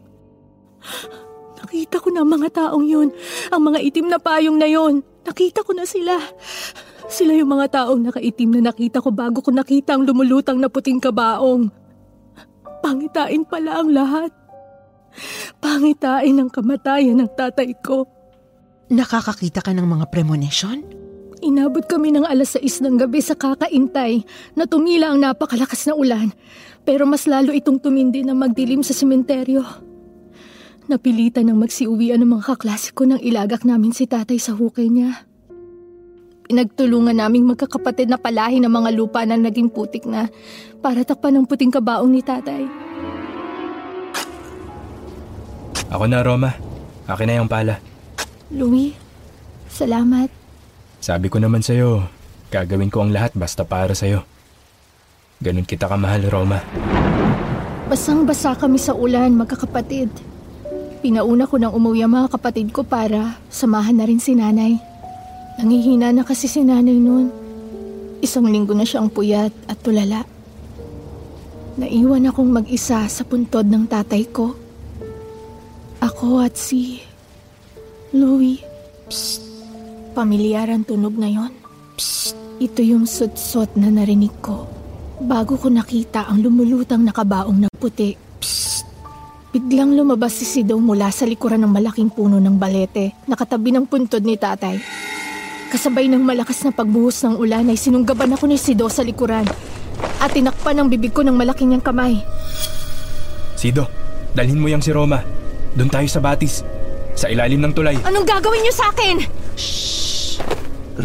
Nakita 1.57 1.97
ko 1.97 2.13
na 2.13 2.21
ang 2.21 2.29
mga 2.29 2.49
taong 2.53 2.85
yun. 2.85 3.09
Ang 3.49 3.61
mga 3.73 3.79
itim 3.81 4.07
na 4.13 4.21
payong 4.21 4.61
na 4.61 4.69
yon. 4.69 5.01
Nakita 5.25 5.65
ko 5.65 5.73
na 5.73 5.89
sila. 5.89 6.21
Sila 7.11 7.35
yung 7.35 7.51
mga 7.51 7.83
taong 7.83 8.01
nakaitim 8.09 8.59
na 8.59 8.71
nakita 8.71 9.03
ko 9.03 9.11
bago 9.11 9.43
ko 9.43 9.51
nakita 9.51 9.95
ang 9.95 10.07
lumulutang 10.07 10.57
na 10.59 10.71
puting 10.71 11.03
kabaong. 11.03 11.67
Pangitain 12.83 13.43
pala 13.47 13.79
ang 13.79 13.89
lahat. 13.91 14.31
Pangitain 15.63 16.35
ang 16.39 16.49
kamatayan 16.51 17.19
ng 17.19 17.31
tatay 17.35 17.71
ko. 17.79 18.07
Nakakakita 18.91 19.63
ka 19.63 19.71
ng 19.71 19.87
mga 19.87 20.05
premonition? 20.11 20.83
Inabot 21.43 21.83
kami 21.83 22.15
ng 22.15 22.23
alas 22.23 22.55
6 22.55 22.87
ng 22.87 22.95
gabi 23.03 23.19
sa 23.19 23.35
kakaintay 23.35 24.23
na 24.55 24.63
tumila 24.63 25.11
ang 25.11 25.19
napakalakas 25.19 25.83
na 25.87 25.93
ulan. 25.95 26.31
Pero 26.87 27.03
mas 27.03 27.27
lalo 27.27 27.51
itong 27.51 27.83
tumindi 27.83 28.23
na 28.23 28.31
magdilim 28.31 28.79
sa 28.79 28.95
sementeryo. 28.95 29.63
Napilitan 30.87 31.47
ng 31.47 31.59
magsiuwian 31.59 32.19
ng 32.23 32.31
mga 32.39 32.43
kaklase 32.55 32.91
ko 32.91 33.07
nang 33.07 33.19
ilagak 33.23 33.63
namin 33.63 33.95
si 33.95 34.03
tatay 34.07 34.35
sa 34.39 34.55
hukay 34.55 34.91
niya. 34.91 35.23
Pinagtulungan 36.43 37.15
naming 37.15 37.47
magkakapatid 37.47 38.11
na 38.11 38.19
palahi 38.19 38.59
ng 38.59 38.67
mga 38.67 38.89
lupa 38.91 39.23
na 39.23 39.39
naging 39.39 39.71
putik 39.71 40.03
na 40.03 40.27
para 40.83 41.07
takpan 41.07 41.39
ng 41.39 41.47
puting 41.47 41.71
kabaong 41.71 42.11
ni 42.11 42.19
tatay. 42.19 42.67
Ako 45.87 46.03
na, 46.09 46.19
Roma. 46.19 46.51
Akin 47.07 47.27
na 47.31 47.39
yung 47.39 47.47
pala. 47.47 47.79
Louie, 48.51 48.91
salamat. 49.71 50.27
Sabi 50.99 51.27
ko 51.31 51.39
naman 51.39 51.63
sa'yo, 51.63 52.07
gagawin 52.51 52.91
ko 52.91 53.07
ang 53.07 53.11
lahat 53.15 53.31
basta 53.35 53.63
para 53.63 53.95
sa'yo. 53.95 54.23
Ganun 55.43 55.67
kita 55.67 55.87
kamahal, 55.87 56.27
Roma. 56.27 56.59
Basang-basa 57.87 58.55
kami 58.55 58.79
sa 58.79 58.95
ulan, 58.95 59.35
magkakapatid. 59.35 60.11
Pinauna 61.03 61.43
ko 61.43 61.59
nang 61.59 61.75
umuwi 61.75 62.07
ang 62.07 62.15
mga 62.15 62.31
kapatid 62.31 62.71
ko 62.71 62.87
para 62.87 63.35
samahan 63.51 63.99
na 63.99 64.07
rin 64.07 64.23
si 64.23 64.35
nanay. 64.35 64.92
Nangihina 65.61 66.09
na 66.09 66.25
kasi 66.25 66.49
si 66.49 66.65
nanay 66.65 66.97
noon. 66.97 67.29
Isang 68.23 68.49
linggo 68.49 68.73
na 68.73 68.87
siyang 68.87 69.11
puyat 69.11 69.53
at 69.69 69.77
tulala. 69.85 70.25
Naiwan 71.77 72.29
akong 72.29 72.49
mag-isa 72.49 73.05
sa 73.05 73.23
puntod 73.25 73.65
ng 73.65 73.85
tatay 73.85 74.29
ko. 74.29 74.57
Ako 76.01 76.41
at 76.41 76.57
si 76.57 77.01
Louie. 78.13 78.61
Psst. 79.09 79.41
Pamilyar 80.13 80.69
ang 80.69 80.85
tunog 80.85 81.17
na 81.17 81.29
yon. 81.29 81.53
Psst. 81.97 82.37
Ito 82.61 82.81
yung 82.85 83.09
sutsot 83.09 83.73
na 83.77 83.89
narinig 83.89 84.33
ko. 84.41 84.69
Bago 85.21 85.57
ko 85.57 85.69
nakita 85.69 86.29
ang 86.29 86.41
lumulutang 86.41 87.01
nakabaong 87.05 87.65
na 87.65 87.69
puti. 87.73 88.13
Psst. 88.41 88.85
Biglang 89.53 89.93
lumabas 89.93 90.33
si 90.33 90.49
Sido 90.49 90.81
mula 90.81 91.13
sa 91.13 91.29
likuran 91.29 91.61
ng 91.61 91.69
malaking 91.69 92.09
puno 92.09 92.41
ng 92.41 92.57
balete, 92.57 93.13
nakatabi 93.29 93.69
ng 93.69 93.85
puntod 93.85 94.25
ni 94.25 94.33
tatay. 94.33 95.02
Kasabay 95.73 96.05
ng 96.05 96.21
malakas 96.21 96.61
na 96.61 96.69
pagbuhos 96.69 97.25
ng 97.25 97.33
ulan 97.33 97.65
ay 97.65 97.73
sinunggaban 97.73 98.29
ako 98.29 98.45
ni 98.45 98.61
Sido 98.61 98.85
sa 98.93 99.01
likuran 99.01 99.41
at 100.21 100.29
tinakpan 100.29 100.77
ang 100.77 100.85
bibig 100.85 101.09
ko 101.09 101.25
ng 101.25 101.33
malaking 101.33 101.73
niyang 101.73 101.81
kamay. 101.81 102.21
Sido, 103.57 103.89
dalhin 104.37 104.61
mo 104.61 104.69
yang 104.69 104.85
si 104.85 104.93
Roma. 104.93 105.25
Doon 105.73 105.89
tayo 105.89 106.05
sa 106.05 106.21
batis. 106.21 106.61
Sa 107.17 107.25
ilalim 107.25 107.57
ng 107.57 107.73
tulay. 107.73 107.97
Anong 108.05 108.21
gagawin 108.21 108.61
niyo 108.61 108.69
sa 108.69 108.85
akin? 108.93 109.17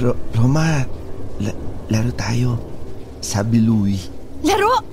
Ro- 0.05 0.21
Roma, 0.37 0.85
la- 1.41 1.59
laro 1.89 2.13
tayo. 2.13 2.61
Sabi 3.25 3.65
Louie. 3.65 3.97
Laro? 4.45 4.85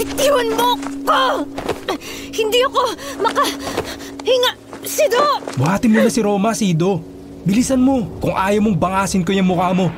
Bitiwan 0.00 0.56
mo 0.56 0.72
ko! 1.04 1.44
Hindi 2.32 2.64
ako 2.64 2.80
maka... 3.20 3.44
Hinga! 4.24 4.52
Sido! 4.88 5.20
Buhatin 5.60 5.92
mo 5.92 6.00
na 6.00 6.08
si 6.08 6.24
Roma, 6.24 6.56
Sido. 6.56 7.17
Bilisan 7.48 7.80
mo 7.80 8.04
kung 8.20 8.36
ayaw 8.36 8.60
mong 8.60 8.76
bangasin 8.76 9.24
ko 9.24 9.32
yung 9.32 9.48
mukha 9.48 9.72
mo. 9.72 9.88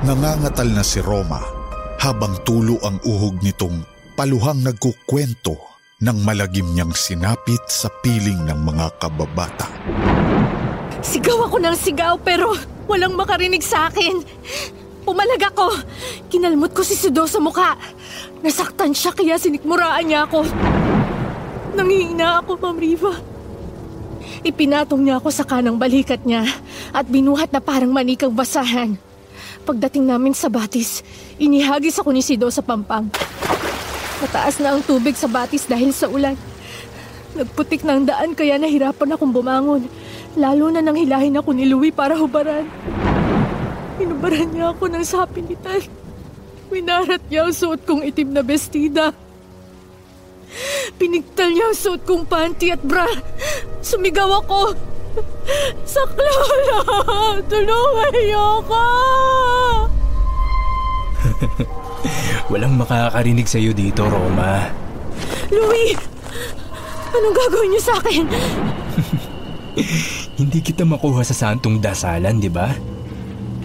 Nangangatal 0.00 0.64
na 0.72 0.80
si 0.80 1.04
Roma 1.04 1.44
habang 2.00 2.40
tulo 2.40 2.80
ang 2.80 2.96
uhog 3.04 3.44
nitong 3.44 3.84
paluhang 4.16 4.64
nagkukwento 4.64 5.60
ng 6.00 6.16
malagim 6.24 6.72
niyang 6.72 6.96
sinapit 6.96 7.60
sa 7.68 7.92
piling 8.00 8.48
ng 8.48 8.64
mga 8.64 8.96
kababata. 8.96 9.68
Sigaw 11.04 11.52
ako 11.52 11.60
ng 11.60 11.76
sigaw 11.76 12.16
pero 12.16 12.56
walang 12.88 13.12
makarinig 13.12 13.60
sa 13.60 13.92
akin. 13.92 14.24
Pumalag 15.04 15.52
ako. 15.52 15.84
Kinalmot 16.32 16.72
ko 16.72 16.80
si 16.80 16.96
Sido 16.96 17.28
sa 17.28 17.44
mukha. 17.44 17.76
Nasaktan 18.40 18.96
siya 18.96 19.12
kaya 19.12 19.36
sinikmuraan 19.36 20.08
niya 20.08 20.24
ako. 20.24 20.48
Nangihina 21.76 22.40
ako, 22.40 22.56
Ma'am 22.56 22.80
Riva. 22.80 23.31
Ipinatong 24.42 25.02
niya 25.02 25.22
ako 25.22 25.28
sa 25.30 25.46
kanang 25.46 25.78
balikat 25.78 26.22
niya 26.26 26.42
at 26.90 27.06
binuhat 27.06 27.54
na 27.54 27.62
parang 27.62 27.94
manikang 27.94 28.34
basahan. 28.34 28.98
Pagdating 29.62 30.10
namin 30.10 30.34
sa 30.34 30.50
batis, 30.50 31.06
inihagis 31.38 32.02
ako 32.02 32.10
ni 32.10 32.22
Sido 32.22 32.50
sa 32.50 32.66
pampang. 32.66 33.06
Mataas 34.22 34.58
na 34.58 34.74
ang 34.74 34.82
tubig 34.82 35.14
sa 35.14 35.30
batis 35.30 35.66
dahil 35.66 35.94
sa 35.94 36.10
ulan. 36.10 36.34
Nagputik 37.32 37.86
ng 37.86 38.04
daan 38.04 38.34
kaya 38.34 38.58
nahirapan 38.58 39.14
akong 39.14 39.32
bumangon. 39.32 39.86
Lalo 40.34 40.68
na 40.68 40.82
nang 40.82 40.98
hilahin 40.98 41.38
ako 41.38 41.50
ni 41.54 41.64
Louie 41.70 41.94
para 41.94 42.18
hubaran. 42.18 42.66
Hinubaran 44.02 44.50
niya 44.50 44.74
ako 44.74 44.84
ng 44.90 45.04
sapilitan. 45.06 45.82
Minarat 46.72 47.22
niya 47.28 47.46
ang 47.46 47.54
suot 47.54 47.84
kong 47.84 48.02
itim 48.02 48.32
na 48.34 48.42
bestida. 48.42 49.12
Pinigtal 51.00 51.50
niya 51.52 51.72
ang 51.72 51.76
suot 51.76 52.02
kong 52.04 52.28
panty 52.28 52.72
at 52.72 52.82
bra. 52.84 53.08
Sumigaw 53.82 54.42
ako. 54.44 54.76
Saklolo! 55.84 56.80
Tulungan 57.50 58.12
niyo 58.16 58.64
ako! 58.64 58.84
Walang 62.52 62.76
makakarinig 62.78 63.48
sa'yo 63.48 63.72
dito, 63.74 64.06
Roma. 64.08 64.68
Louie! 65.52 65.96
Anong 67.12 67.36
gagawin 67.36 67.68
niyo 67.76 67.82
sa 67.82 67.94
akin? 68.00 68.24
Hindi 70.40 70.58
kita 70.64 70.84
makuha 70.84 71.24
sa 71.24 71.36
santong 71.36 71.80
dasalan, 71.80 72.40
di 72.40 72.48
ba? 72.48 72.72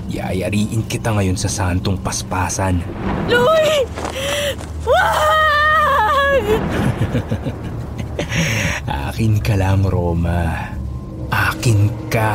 Yayariin 0.08 0.88
kita 0.88 1.12
ngayon 1.15 1.36
sa 1.36 1.52
santong 1.52 2.00
paspasan. 2.00 2.80
Louie! 3.28 3.84
Wag! 4.88 5.37
Akin 8.88 9.41
ka 9.41 9.58
lang, 9.58 9.86
Roma. 9.86 10.73
Akin 11.34 11.89
ka. 12.08 12.34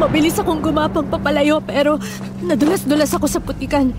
Mabilis 0.00 0.38
akong 0.40 0.64
gumapang 0.64 1.06
papalayo 1.06 1.62
pero 1.62 2.00
nadulas-dulas 2.42 3.12
ako 3.14 3.26
sa 3.28 3.40
putikan. 3.42 3.92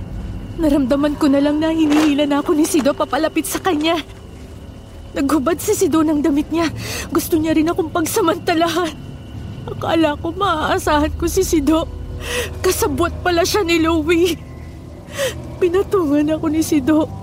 Naramdaman 0.59 1.15
ko 1.15 1.31
na 1.31 1.39
lang 1.39 1.61
na 1.61 1.71
hinihila 1.71 2.27
na 2.27 2.43
ako 2.43 2.57
ni 2.57 2.65
Sido 2.67 2.91
papalapit 2.91 3.47
sa 3.47 3.61
kanya. 3.63 3.95
Naghubad 5.15 5.59
si 5.59 5.75
Sido 5.75 6.03
ng 6.03 6.19
damit 6.19 6.51
niya. 6.51 6.67
Gusto 7.11 7.39
niya 7.39 7.55
rin 7.55 7.69
akong 7.71 7.91
pagsamantalahan. 7.91 8.93
Akala 9.67 10.17
ko 10.19 10.33
maaasahan 10.33 11.13
ko 11.15 11.29
si 11.29 11.45
Sido. 11.45 11.87
Kasabot 12.61 13.11
pala 13.21 13.45
siya 13.45 13.65
ni 13.65 13.81
Louie. 13.81 14.37
Pinatungan 15.61 16.33
ako 16.33 16.45
ni 16.49 16.61
Sido. 16.65 17.20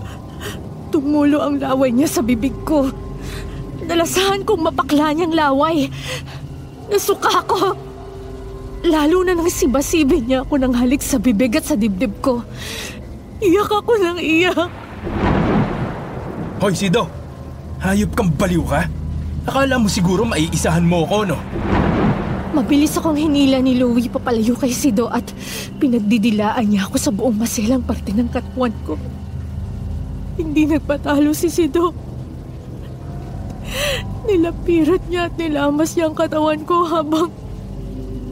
Tumulo 0.88 1.44
ang 1.44 1.60
laway 1.60 1.92
niya 1.92 2.08
sa 2.08 2.24
bibig 2.24 2.54
ko. 2.64 2.88
Nalasahan 3.84 4.44
kong 4.44 4.68
mapakla 4.68 5.12
niyang 5.12 5.36
laway. 5.36 5.88
Nasuka 6.88 7.44
ako. 7.44 7.76
Lalo 8.88 9.26
na 9.26 9.36
nang 9.36 9.50
sibasibin 9.50 10.24
niya 10.24 10.38
ako 10.46 10.54
ng 10.60 10.72
halik 10.72 11.04
sa 11.04 11.20
bibig 11.20 11.56
at 11.60 11.68
sa 11.68 11.76
dibdib 11.76 12.14
ko. 12.24 12.40
Iyak 13.44 13.70
ako 13.70 13.92
ng 14.00 14.18
iyak. 14.18 14.70
Hoy, 16.58 16.74
Sido! 16.74 17.06
Hayop 17.78 18.10
kang 18.18 18.34
baliw 18.34 18.64
ka? 18.66 18.90
Akala 19.46 19.78
mo 19.78 19.86
siguro 19.86 20.26
maiisahan 20.26 20.82
mo 20.82 21.06
ako, 21.06 21.18
no? 21.30 21.38
Mabilis 22.50 22.98
akong 22.98 23.14
hinila 23.14 23.62
ni 23.62 23.78
Louie 23.78 24.10
papalayo 24.10 24.58
kay 24.58 24.74
Sido 24.74 25.06
at 25.06 25.24
pinagdidilaan 25.78 26.66
niya 26.66 26.90
ako 26.90 26.96
sa 26.98 27.14
buong 27.14 27.38
maselang 27.38 27.86
parte 27.86 28.10
ng 28.10 28.26
katwan 28.26 28.74
ko. 28.82 28.98
Hindi 30.38 30.70
nagpatalo 30.70 31.34
si 31.34 31.50
Sido. 31.50 31.90
Nilapirat 34.30 35.02
niya 35.10 35.26
at 35.26 35.34
nilamas 35.34 35.98
niya 35.98 36.06
ang 36.06 36.16
katawan 36.16 36.62
ko 36.62 36.86
habang 36.86 37.34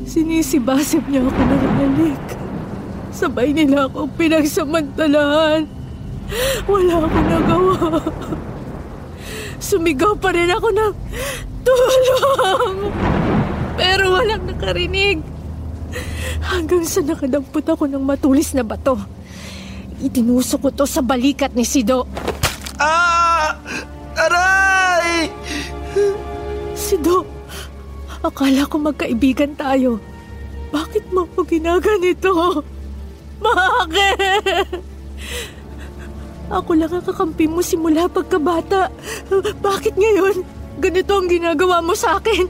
sinisibasip 0.07 1.03
niya 1.11 1.27
ako 1.27 1.40
ng 1.42 1.64
halik. 1.83 2.25
Sabay 3.11 3.51
nila 3.51 3.90
akong 3.90 4.12
pinagsamantalahan. 4.14 5.66
Wala 6.71 6.95
akong 7.01 7.27
nagawa. 7.27 7.79
Sumigaw 9.59 10.14
pa 10.14 10.31
rin 10.31 10.53
ako 10.53 10.69
ng 10.71 10.95
tulong. 11.66 12.77
Pero 13.75 14.14
walang 14.14 14.47
nakarinig. 14.47 15.19
Hanggang 16.45 16.87
sa 16.87 17.03
nakadampot 17.03 17.66
ako 17.66 17.90
ng 17.90 18.05
matulis 18.05 18.55
na 18.55 18.62
bato. 18.62 19.15
Itinusok 19.96 20.68
ko 20.68 20.68
to 20.72 20.85
sa 20.85 21.00
balikat 21.00 21.56
ni 21.56 21.64
Sido. 21.64 22.04
Ah! 22.76 23.56
Aray! 24.16 25.28
Sido, 26.72 27.24
akala 28.24 28.64
ko 28.64 28.80
magkaibigan 28.80 29.52
tayo. 29.56 30.00
Bakit 30.72 31.12
mo 31.12 31.28
ako 31.28 31.44
ginaganito? 31.44 32.32
Bakit? 33.40 34.68
Ako 36.46 36.70
lang 36.78 36.92
ang 36.92 37.04
kakampi 37.04 37.44
mo 37.44 37.61
simula 37.61 38.09
pagkabata. 38.09 38.88
Bakit 39.61 39.94
ngayon? 39.98 40.44
Ganito 40.80 41.12
ang 41.16 41.28
ginagawa 41.28 41.80
mo 41.85 41.92
sa 41.96 42.16
akin. 42.20 42.48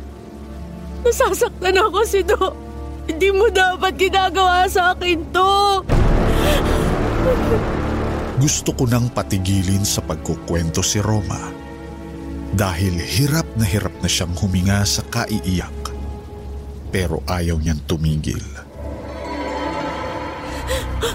Nasasaktan 1.06 1.78
ako, 1.78 1.98
Sido. 2.06 2.38
Hindi 3.06 3.30
mo 3.30 3.46
dapat 3.50 3.94
ginagawa 3.94 4.66
sa 4.66 4.94
akin 4.94 5.18
to. 5.30 5.82
Gusto 8.36 8.70
ko 8.76 8.84
nang 8.84 9.10
patigilin 9.10 9.82
sa 9.82 10.04
pagkukwento 10.04 10.84
si 10.84 11.00
Roma 11.00 11.40
dahil 12.54 12.94
hirap 13.00 13.48
na 13.58 13.66
hirap 13.66 13.90
na 13.98 14.08
siyang 14.08 14.36
huminga 14.38 14.86
sa 14.86 15.02
kaiiyak. 15.08 15.90
Pero 16.94 17.24
ayaw 17.26 17.58
niyang 17.58 17.82
tumigil. 17.88 18.44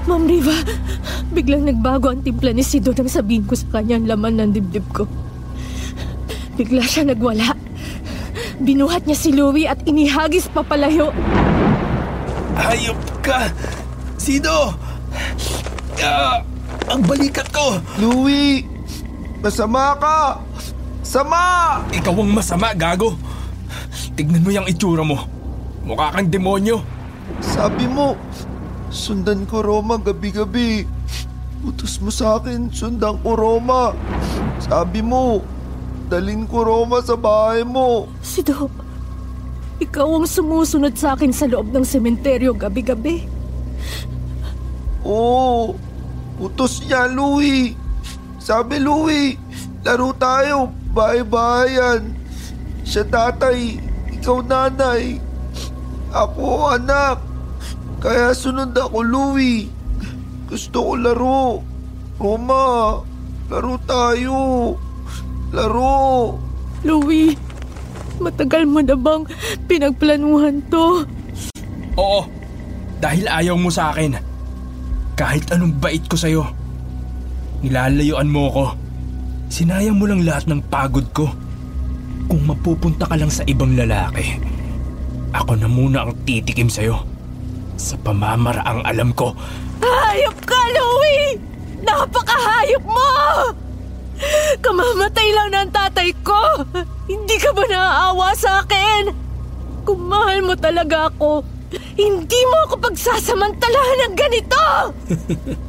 Ma'am 0.09 0.27
Riva, 0.27 0.53
biglang 1.31 1.69
nagbago 1.69 2.11
ang 2.11 2.25
timpla 2.25 2.51
ni 2.51 2.65
Sido 2.65 2.91
nang 2.91 3.07
sabihin 3.07 3.47
ko 3.47 3.55
sa 3.55 3.79
kanya 3.79 4.01
ang 4.01 4.05
laman 4.09 4.41
ng 4.41 4.51
dibdib 4.51 4.85
ko. 4.91 5.05
Bigla 6.59 6.83
siya 6.83 7.07
nagwala. 7.07 7.55
Binuhat 8.61 9.07
niya 9.07 9.17
si 9.17 9.31
Louie 9.33 9.65
at 9.65 9.81
inihagis 9.87 10.51
papalayo. 10.51 11.15
Hayop 12.59 12.99
ka! 13.23 13.49
Sido! 14.21 14.75
Ah, 15.99 16.39
ang 16.87 17.03
balikat 17.03 17.51
ko! 17.51 17.75
Louie! 17.99 18.63
Masama 19.43 19.97
ka! 19.99 20.39
Sama! 21.03 21.81
Ikaw 21.91 22.15
ang 22.15 22.31
masama, 22.31 22.71
gago! 22.71 23.19
Tignan 24.15 24.43
mo 24.45 24.51
yung 24.53 24.69
itsura 24.71 25.03
mo. 25.03 25.27
Mukha 25.83 26.13
kang 26.15 26.31
demonyo. 26.31 26.79
Sabi 27.41 27.89
mo, 27.89 28.15
sundan 28.93 29.43
ko 29.49 29.65
Roma 29.65 29.99
gabi-gabi. 29.99 30.85
Utos 31.61 31.99
mo 31.99 32.13
sa 32.13 32.39
akin, 32.39 32.69
sundan 32.71 33.19
ko 33.19 33.35
Roma. 33.35 33.91
Sabi 34.61 35.01
mo, 35.03 35.41
dalin 36.07 36.45
ko 36.45 36.63
Roma 36.65 37.01
sa 37.01 37.17
bahay 37.17 37.65
mo. 37.65 38.09
Sido, 38.21 38.69
ikaw 39.81 40.21
ang 40.21 40.27
sumusunod 40.29 40.93
sa 40.93 41.17
akin 41.17 41.33
sa 41.33 41.49
loob 41.49 41.73
ng 41.73 41.81
sementeryo 41.81 42.53
gabi-gabi. 42.53 43.25
Oo, 45.01 45.73
utos 46.37 46.85
niya, 46.85 47.09
Louie. 47.09 47.73
Sabi, 48.41 48.81
Louie, 48.81 49.37
laro 49.85 50.13
tayo, 50.17 50.69
bahay-bahayan. 50.93 52.13
Siya 52.85 53.05
tatay, 53.05 53.77
ikaw 54.13 54.41
nanay. 54.45 55.17
Ako 56.11 56.75
anak. 56.75 57.21
Kaya 58.01 58.33
sunod 58.33 58.73
ako, 58.73 59.05
Louie. 59.05 59.69
Gusto 60.49 60.91
ko 60.91 60.93
laro. 60.97 61.43
Roma, 62.21 62.99
laro 63.49 63.75
tayo. 63.87 64.39
Laro. 65.53 66.37
Louie, 66.81 67.37
matagal 68.17 68.65
mo 68.65 68.81
na 68.81 68.97
bang 68.97 69.25
pinagplanuhan 69.69 70.65
to? 70.69 71.05
Oo, 71.93 72.25
dahil 72.97 73.29
ayaw 73.29 73.53
mo 73.57 73.69
sa 73.69 73.93
akin. 73.93 74.30
Kahit 75.21 75.53
anong 75.53 75.77
bait 75.77 76.01
ko 76.09 76.17
sa'yo. 76.17 76.49
Nilalayuan 77.61 78.25
mo 78.25 78.49
ko. 78.49 78.65
Sinayang 79.53 80.01
mo 80.01 80.09
lang 80.09 80.25
lahat 80.25 80.49
ng 80.49 80.65
pagod 80.65 81.05
ko. 81.13 81.29
Kung 82.25 82.41
mapupunta 82.49 83.05
ka 83.05 83.13
lang 83.13 83.29
sa 83.29 83.45
ibang 83.45 83.77
lalaki, 83.77 84.41
ako 85.29 85.61
na 85.61 85.69
muna 85.69 86.09
ang 86.09 86.17
titikim 86.25 86.73
sa'yo. 86.73 87.05
Sa 87.77 88.01
pamamaraang 88.01 88.81
alam 88.81 89.13
ko, 89.13 89.37
Hayop 89.77 90.37
ka, 90.41 90.57
Louie! 90.73 91.37
Napakahayop 91.85 92.81
mo! 92.81 93.13
Kamamatay 94.65 95.29
lang 95.37 95.49
ng 95.53 95.69
tatay 95.69 96.09
ko! 96.25 96.65
Hindi 97.05 97.37
ka 97.37 97.53
ba 97.53 97.65
naaawa 97.69 98.33
sa 98.33 98.65
akin? 98.65 99.13
Kung 99.85 100.01
mahal 100.09 100.41
mo 100.41 100.57
talaga 100.57 101.13
ako, 101.13 101.45
hindi 101.95 102.39
mo 102.47 102.57
ako 102.67 102.75
pagsasamantalahan 102.79 103.99
ng 104.07 104.15
ganito! 104.15 104.63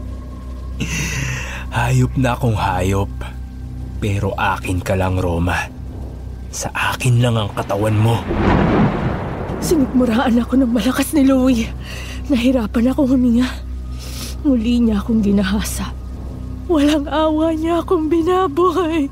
hayop 1.77 2.13
na 2.19 2.35
akong 2.35 2.59
hayop. 2.59 3.11
Pero 4.03 4.35
akin 4.35 4.83
ka 4.83 4.99
lang, 4.99 5.15
Roma. 5.23 5.71
Sa 6.51 6.69
akin 6.75 7.23
lang 7.23 7.39
ang 7.39 7.51
katawan 7.55 7.95
mo. 7.95 8.19
Sinigmuraan 9.63 10.43
ako 10.43 10.59
ng 10.59 10.71
malakas 10.75 11.15
ni 11.15 11.23
Louie. 11.23 11.71
Nahirapan 12.27 12.91
akong 12.91 13.15
huminga. 13.15 13.47
Muli 14.43 14.83
niya 14.83 14.99
akong 14.99 15.23
ginahasa. 15.23 15.95
Walang 16.67 17.07
awa 17.07 17.55
niya 17.55 17.79
akong 17.79 18.11
binabuhay. 18.11 19.07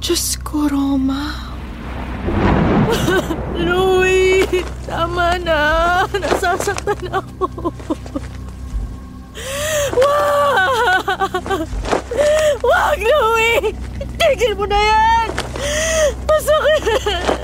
Diyos 0.00 0.40
ko, 0.40 0.64
Roma. 0.66 1.51
Louie! 3.56 4.64
Tama 4.86 5.38
na! 5.40 5.60
Nasasaktan 6.12 7.08
ako! 7.12 7.72
Wag! 9.96 11.68
Wag, 12.62 12.98
Louie! 13.00 13.72
Tigil 14.20 14.52
mo 14.56 14.64
na 14.68 14.80
yan! 14.80 15.28
Masakit! 16.28 17.40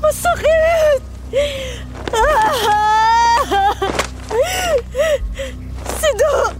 Masakit! 0.00 1.00
Ah! 2.10 3.76
Sido! 6.00 6.32
Tulungan! 6.32 6.59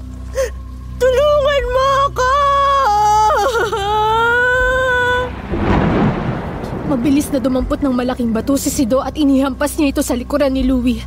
Mabilis 7.01 7.33
na 7.33 7.41
dumampot 7.41 7.81
ng 7.81 7.97
malaking 7.97 8.29
bato 8.29 8.61
si 8.61 8.69
Sido 8.69 9.01
at 9.01 9.17
inihampas 9.17 9.81
niya 9.81 9.89
ito 9.89 10.05
sa 10.05 10.13
likuran 10.13 10.53
ni 10.53 10.69
Louie. 10.69 11.01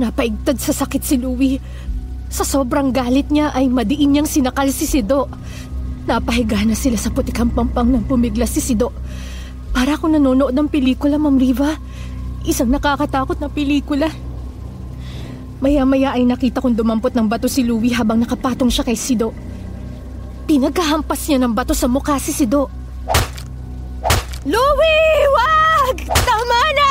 Napaigtad 0.00 0.56
sa 0.56 0.72
sakit 0.72 1.04
si 1.04 1.20
Louie. 1.20 1.60
Sa 2.32 2.48
sobrang 2.48 2.88
galit 2.88 3.28
niya 3.28 3.52
ay 3.52 3.68
madiin 3.68 4.08
niyang 4.08 4.24
sinakal 4.24 4.72
si 4.72 4.88
Sido. 4.88 5.28
Napahiga 6.08 6.64
na 6.64 6.72
sila 6.72 6.96
sa 6.96 7.12
putikang 7.12 7.52
pampang 7.52 7.92
ng 7.92 8.08
pumiglas 8.08 8.56
si 8.56 8.64
Sido. 8.64 8.88
Para 9.76 10.00
akong 10.00 10.16
nanonood 10.16 10.56
ng 10.56 10.72
pelikula, 10.72 11.20
Ma'am 11.20 11.36
Riva. 11.36 11.76
Isang 12.48 12.72
nakakatakot 12.72 13.36
na 13.36 13.52
pelikula. 13.52 14.08
Maya-maya 15.60 16.16
ay 16.16 16.24
nakita 16.24 16.64
kong 16.64 16.72
dumampot 16.72 17.12
ng 17.12 17.28
bato 17.28 17.52
si 17.52 17.68
Louie 17.68 17.92
habang 17.92 18.16
nakapatong 18.16 18.72
siya 18.72 18.80
kay 18.80 18.96
Sido. 18.96 19.36
Pinagkahampas 20.48 21.28
niya 21.28 21.36
ng 21.44 21.52
bato 21.52 21.76
sa 21.76 21.84
mukha 21.84 22.16
si 22.16 22.32
Sido. 22.32 22.87
Louie! 24.48 25.28
Wag! 25.36 25.96
Tama 26.08 26.60
na! 26.72 26.90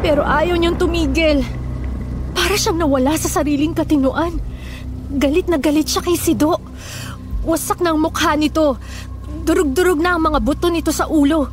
Pero 0.00 0.24
ayaw 0.24 0.56
niyang 0.56 0.80
tumigil. 0.80 1.44
Para 2.32 2.56
siyang 2.56 2.80
nawala 2.80 3.12
sa 3.20 3.28
sariling 3.28 3.76
katinuan. 3.76 4.40
Galit 5.12 5.52
na 5.52 5.60
galit 5.60 5.92
siya 5.92 6.00
kay 6.00 6.16
Sido. 6.16 6.56
Wasak 7.44 7.84
na 7.84 7.92
ang 7.92 8.00
mukha 8.00 8.32
nito. 8.40 8.80
Durug-durug 9.44 10.00
na 10.00 10.16
ang 10.16 10.24
mga 10.24 10.40
buto 10.40 10.72
nito 10.72 10.88
sa 10.96 11.04
ulo. 11.04 11.52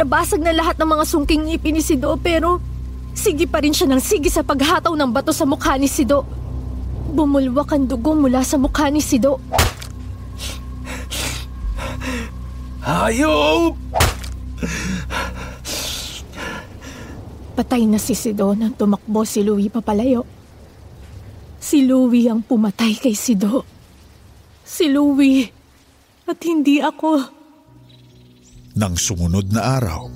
Nabasag 0.00 0.40
na 0.40 0.56
lahat 0.56 0.80
ng 0.80 0.88
mga 0.88 1.04
sungking 1.04 1.52
ngipin 1.52 1.76
ni 1.76 1.84
Sido 1.84 2.16
pero 2.16 2.58
sige 3.12 3.44
pa 3.44 3.60
rin 3.60 3.76
siya 3.76 3.86
ng 3.92 4.00
sige 4.00 4.32
sa 4.32 4.40
paghataw 4.40 4.96
ng 4.96 5.12
bato 5.12 5.30
sa 5.30 5.44
mukha 5.44 5.76
ni 5.76 5.92
Sido. 5.92 6.24
Bumulwak 7.12 7.76
ang 7.76 7.84
dugo 7.84 8.16
mula 8.16 8.40
sa 8.40 8.56
mukha 8.56 8.88
ni 8.88 9.04
Sido. 9.04 9.38
Hayop! 12.84 13.80
Patay 17.56 17.88
na 17.88 17.96
si 17.96 18.12
Sido 18.12 18.52
nang 18.52 18.76
tumakbo 18.76 19.24
si 19.24 19.40
Louie 19.40 19.72
papalayo. 19.72 20.28
Si 21.56 21.88
Louie 21.88 22.28
ang 22.28 22.44
pumatay 22.44 23.00
kay 23.00 23.16
Sido. 23.16 23.64
Si 24.60 24.92
Louie. 24.92 25.48
At 26.28 26.40
hindi 26.44 26.80
ako. 26.84 27.24
Nang 28.76 28.96
sumunod 29.00 29.48
na 29.48 29.80
araw, 29.80 30.08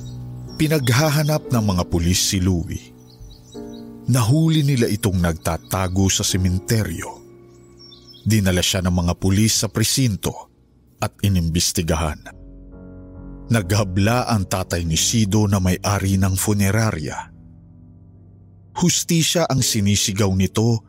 pinaghahanap 0.61 1.48
ng 1.48 1.64
mga 1.64 1.83
pulis 1.88 2.20
si 2.20 2.40
Louie. 2.40 2.92
Nahuli 4.09 4.64
nila 4.64 4.88
itong 4.88 5.20
nagtatago 5.20 6.09
sa 6.09 6.24
sementeryo. 6.24 7.16
Dinala 8.28 8.61
siya 8.61 8.85
ng 8.85 8.92
mga 8.92 9.14
pulis 9.16 9.64
sa 9.64 9.68
presinto 9.72 10.52
at 11.00 11.16
inimbestigahan. 11.24 12.38
Naghabla 13.48 14.28
ang 14.28 14.44
tatay 14.44 14.84
ni 14.84 15.00
Sido 15.00 15.48
na 15.48 15.56
may-ari 15.56 16.20
ng 16.20 16.37
funerarya. 16.37 17.32
Hustisya 18.76 19.48
ang 19.48 19.64
sinisigaw 19.64 20.28
nito 20.37 20.84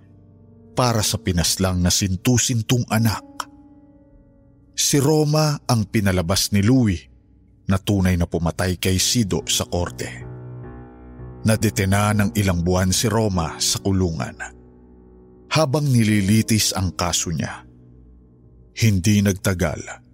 para 0.76 1.00
sa 1.00 1.16
pinaslang 1.16 1.80
na 1.80 1.88
sintu-sintong 1.88 2.84
anak. 2.92 3.24
Si 4.76 5.00
Roma 5.00 5.56
ang 5.68 5.88
pinalabas 5.88 6.52
ni 6.52 6.60
Louie 6.60 7.00
na 7.72 7.80
tunay 7.80 8.20
na 8.20 8.28
pumatay 8.28 8.76
kay 8.76 9.00
Sido 9.00 9.48
sa 9.48 9.64
korte. 9.64 10.28
Nadetena 11.48 12.12
ng 12.12 12.36
ilang 12.36 12.60
buwan 12.60 12.92
si 12.92 13.08
Roma 13.08 13.56
sa 13.64 13.80
kulungan. 13.80 14.36
Habang 15.48 15.88
nililitis 15.88 16.76
ang 16.76 16.92
kaso 16.92 17.32
niya, 17.32 17.64
hindi 18.84 19.24
nagtagal 19.24 20.09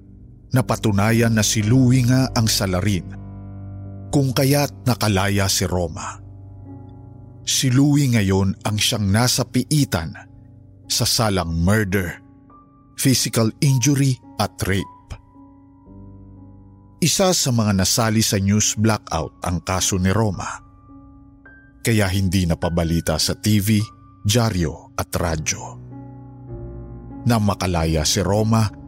napatunayan 0.55 1.35
na 1.35 1.43
si 1.43 1.59
Louie 1.59 2.07
nga 2.07 2.31
ang 2.31 2.47
salarin 2.47 3.25
kung 4.15 4.31
kaya't 4.31 4.87
nakalaya 4.87 5.51
si 5.51 5.67
Roma. 5.67 6.23
Si 7.43 7.67
Louie 7.67 8.07
ngayon 8.15 8.63
ang 8.63 8.79
siyang 8.79 9.11
nasa 9.11 9.43
piitan 9.43 10.15
sa 10.87 11.03
salang 11.03 11.51
murder, 11.51 12.23
physical 12.95 13.51
injury 13.59 14.15
at 14.39 14.55
rape. 14.63 15.11
Isa 17.03 17.35
sa 17.35 17.51
mga 17.51 17.75
nasali 17.75 18.23
sa 18.23 18.39
news 18.39 18.79
blackout 18.79 19.43
ang 19.43 19.59
kaso 19.61 19.99
ni 19.99 20.09
Roma. 20.15 20.47
Kaya 21.83 22.07
hindi 22.09 22.47
napabalita 22.47 23.19
sa 23.19 23.35
TV, 23.37 23.77
dyaryo 24.25 24.95
at 24.95 25.11
radyo. 25.11 25.63
Nang 27.29 27.43
makalaya 27.45 28.01
si 28.07 28.23
Roma, 28.23 28.84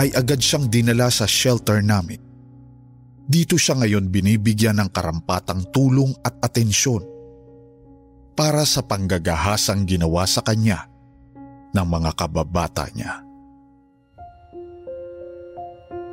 ay 0.00 0.08
agad 0.16 0.40
siyang 0.40 0.70
dinala 0.70 1.12
sa 1.12 1.28
shelter 1.28 1.84
namin. 1.84 2.20
Dito 3.22 3.56
siya 3.56 3.78
ngayon 3.78 4.08
binibigyan 4.08 4.80
ng 4.80 4.90
karampatang 4.92 5.68
tulong 5.70 6.12
at 6.24 6.36
atensyon 6.42 7.04
para 8.32 8.64
sa 8.64 8.80
panggagahasang 8.82 9.84
ginawa 9.84 10.24
sa 10.24 10.40
kanya 10.40 10.88
ng 11.72 11.86
mga 11.86 12.10
kababata 12.16 12.88
niya. 12.92 13.24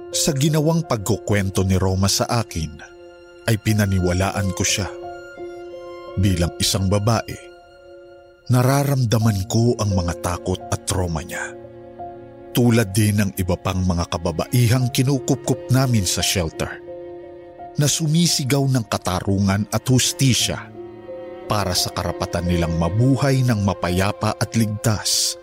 Sa 0.10 0.34
ginawang 0.34 0.84
pagkukwento 0.90 1.62
ni 1.62 1.78
Roma 1.78 2.10
sa 2.10 2.26
akin 2.26 2.82
ay 3.46 3.56
pinaniwalaan 3.62 4.50
ko 4.58 4.64
siya. 4.66 4.90
Bilang 6.18 6.52
isang 6.58 6.90
babae, 6.90 7.38
nararamdaman 8.50 9.46
ko 9.46 9.78
ang 9.78 9.94
mga 9.94 10.14
takot 10.20 10.60
at 10.74 10.82
trauma 10.90 11.22
niya 11.22 11.60
tulad 12.60 12.92
din 12.92 13.24
ng 13.24 13.32
iba 13.40 13.56
pang 13.56 13.80
mga 13.80 14.12
kababaihang 14.12 14.92
kinukupkup 14.92 15.72
namin 15.72 16.04
sa 16.04 16.20
shelter 16.20 16.84
na 17.80 17.88
sumisigaw 17.88 18.68
ng 18.68 18.84
katarungan 18.84 19.64
at 19.72 19.88
hustisya 19.88 20.68
para 21.48 21.72
sa 21.72 21.88
karapatan 21.96 22.52
nilang 22.52 22.76
mabuhay 22.76 23.48
ng 23.48 23.64
mapayapa 23.64 24.36
at 24.36 24.52
ligtas. 24.60 25.40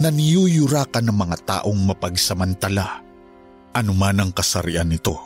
Naniyuyurakan 0.00 1.04
ng 1.04 1.16
mga 1.20 1.36
taong 1.44 1.80
mapagsamantala 1.84 3.04
anuman 3.76 4.24
ang 4.24 4.30
kasarian 4.32 4.88
nito. 4.88 5.20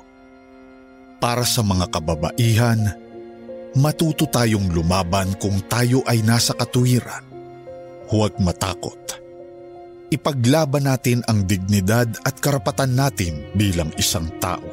Para 1.23 1.47
sa 1.47 1.63
mga 1.63 1.87
kababaihan, 1.87 2.99
matuto 3.79 4.27
tayong 4.27 4.75
lumaban 4.75 5.39
kung 5.39 5.63
tayo 5.71 6.03
ay 6.03 6.19
nasa 6.27 6.51
katuwiran. 6.51 7.23
Huwag 8.11 8.35
matakot 8.43 9.28
ipaglaban 10.09 10.89
natin 10.89 11.25
ang 11.29 11.45
dignidad 11.45 12.09
at 12.25 12.41
karapatan 12.41 12.97
natin 12.97 13.45
bilang 13.57 13.93
isang 13.97 14.29
tao. 14.41 14.69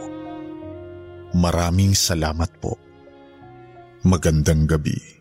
Maraming 1.36 1.92
salamat 1.92 2.48
po. 2.64 2.80
Magandang 4.08 4.70
gabi. 4.70 5.15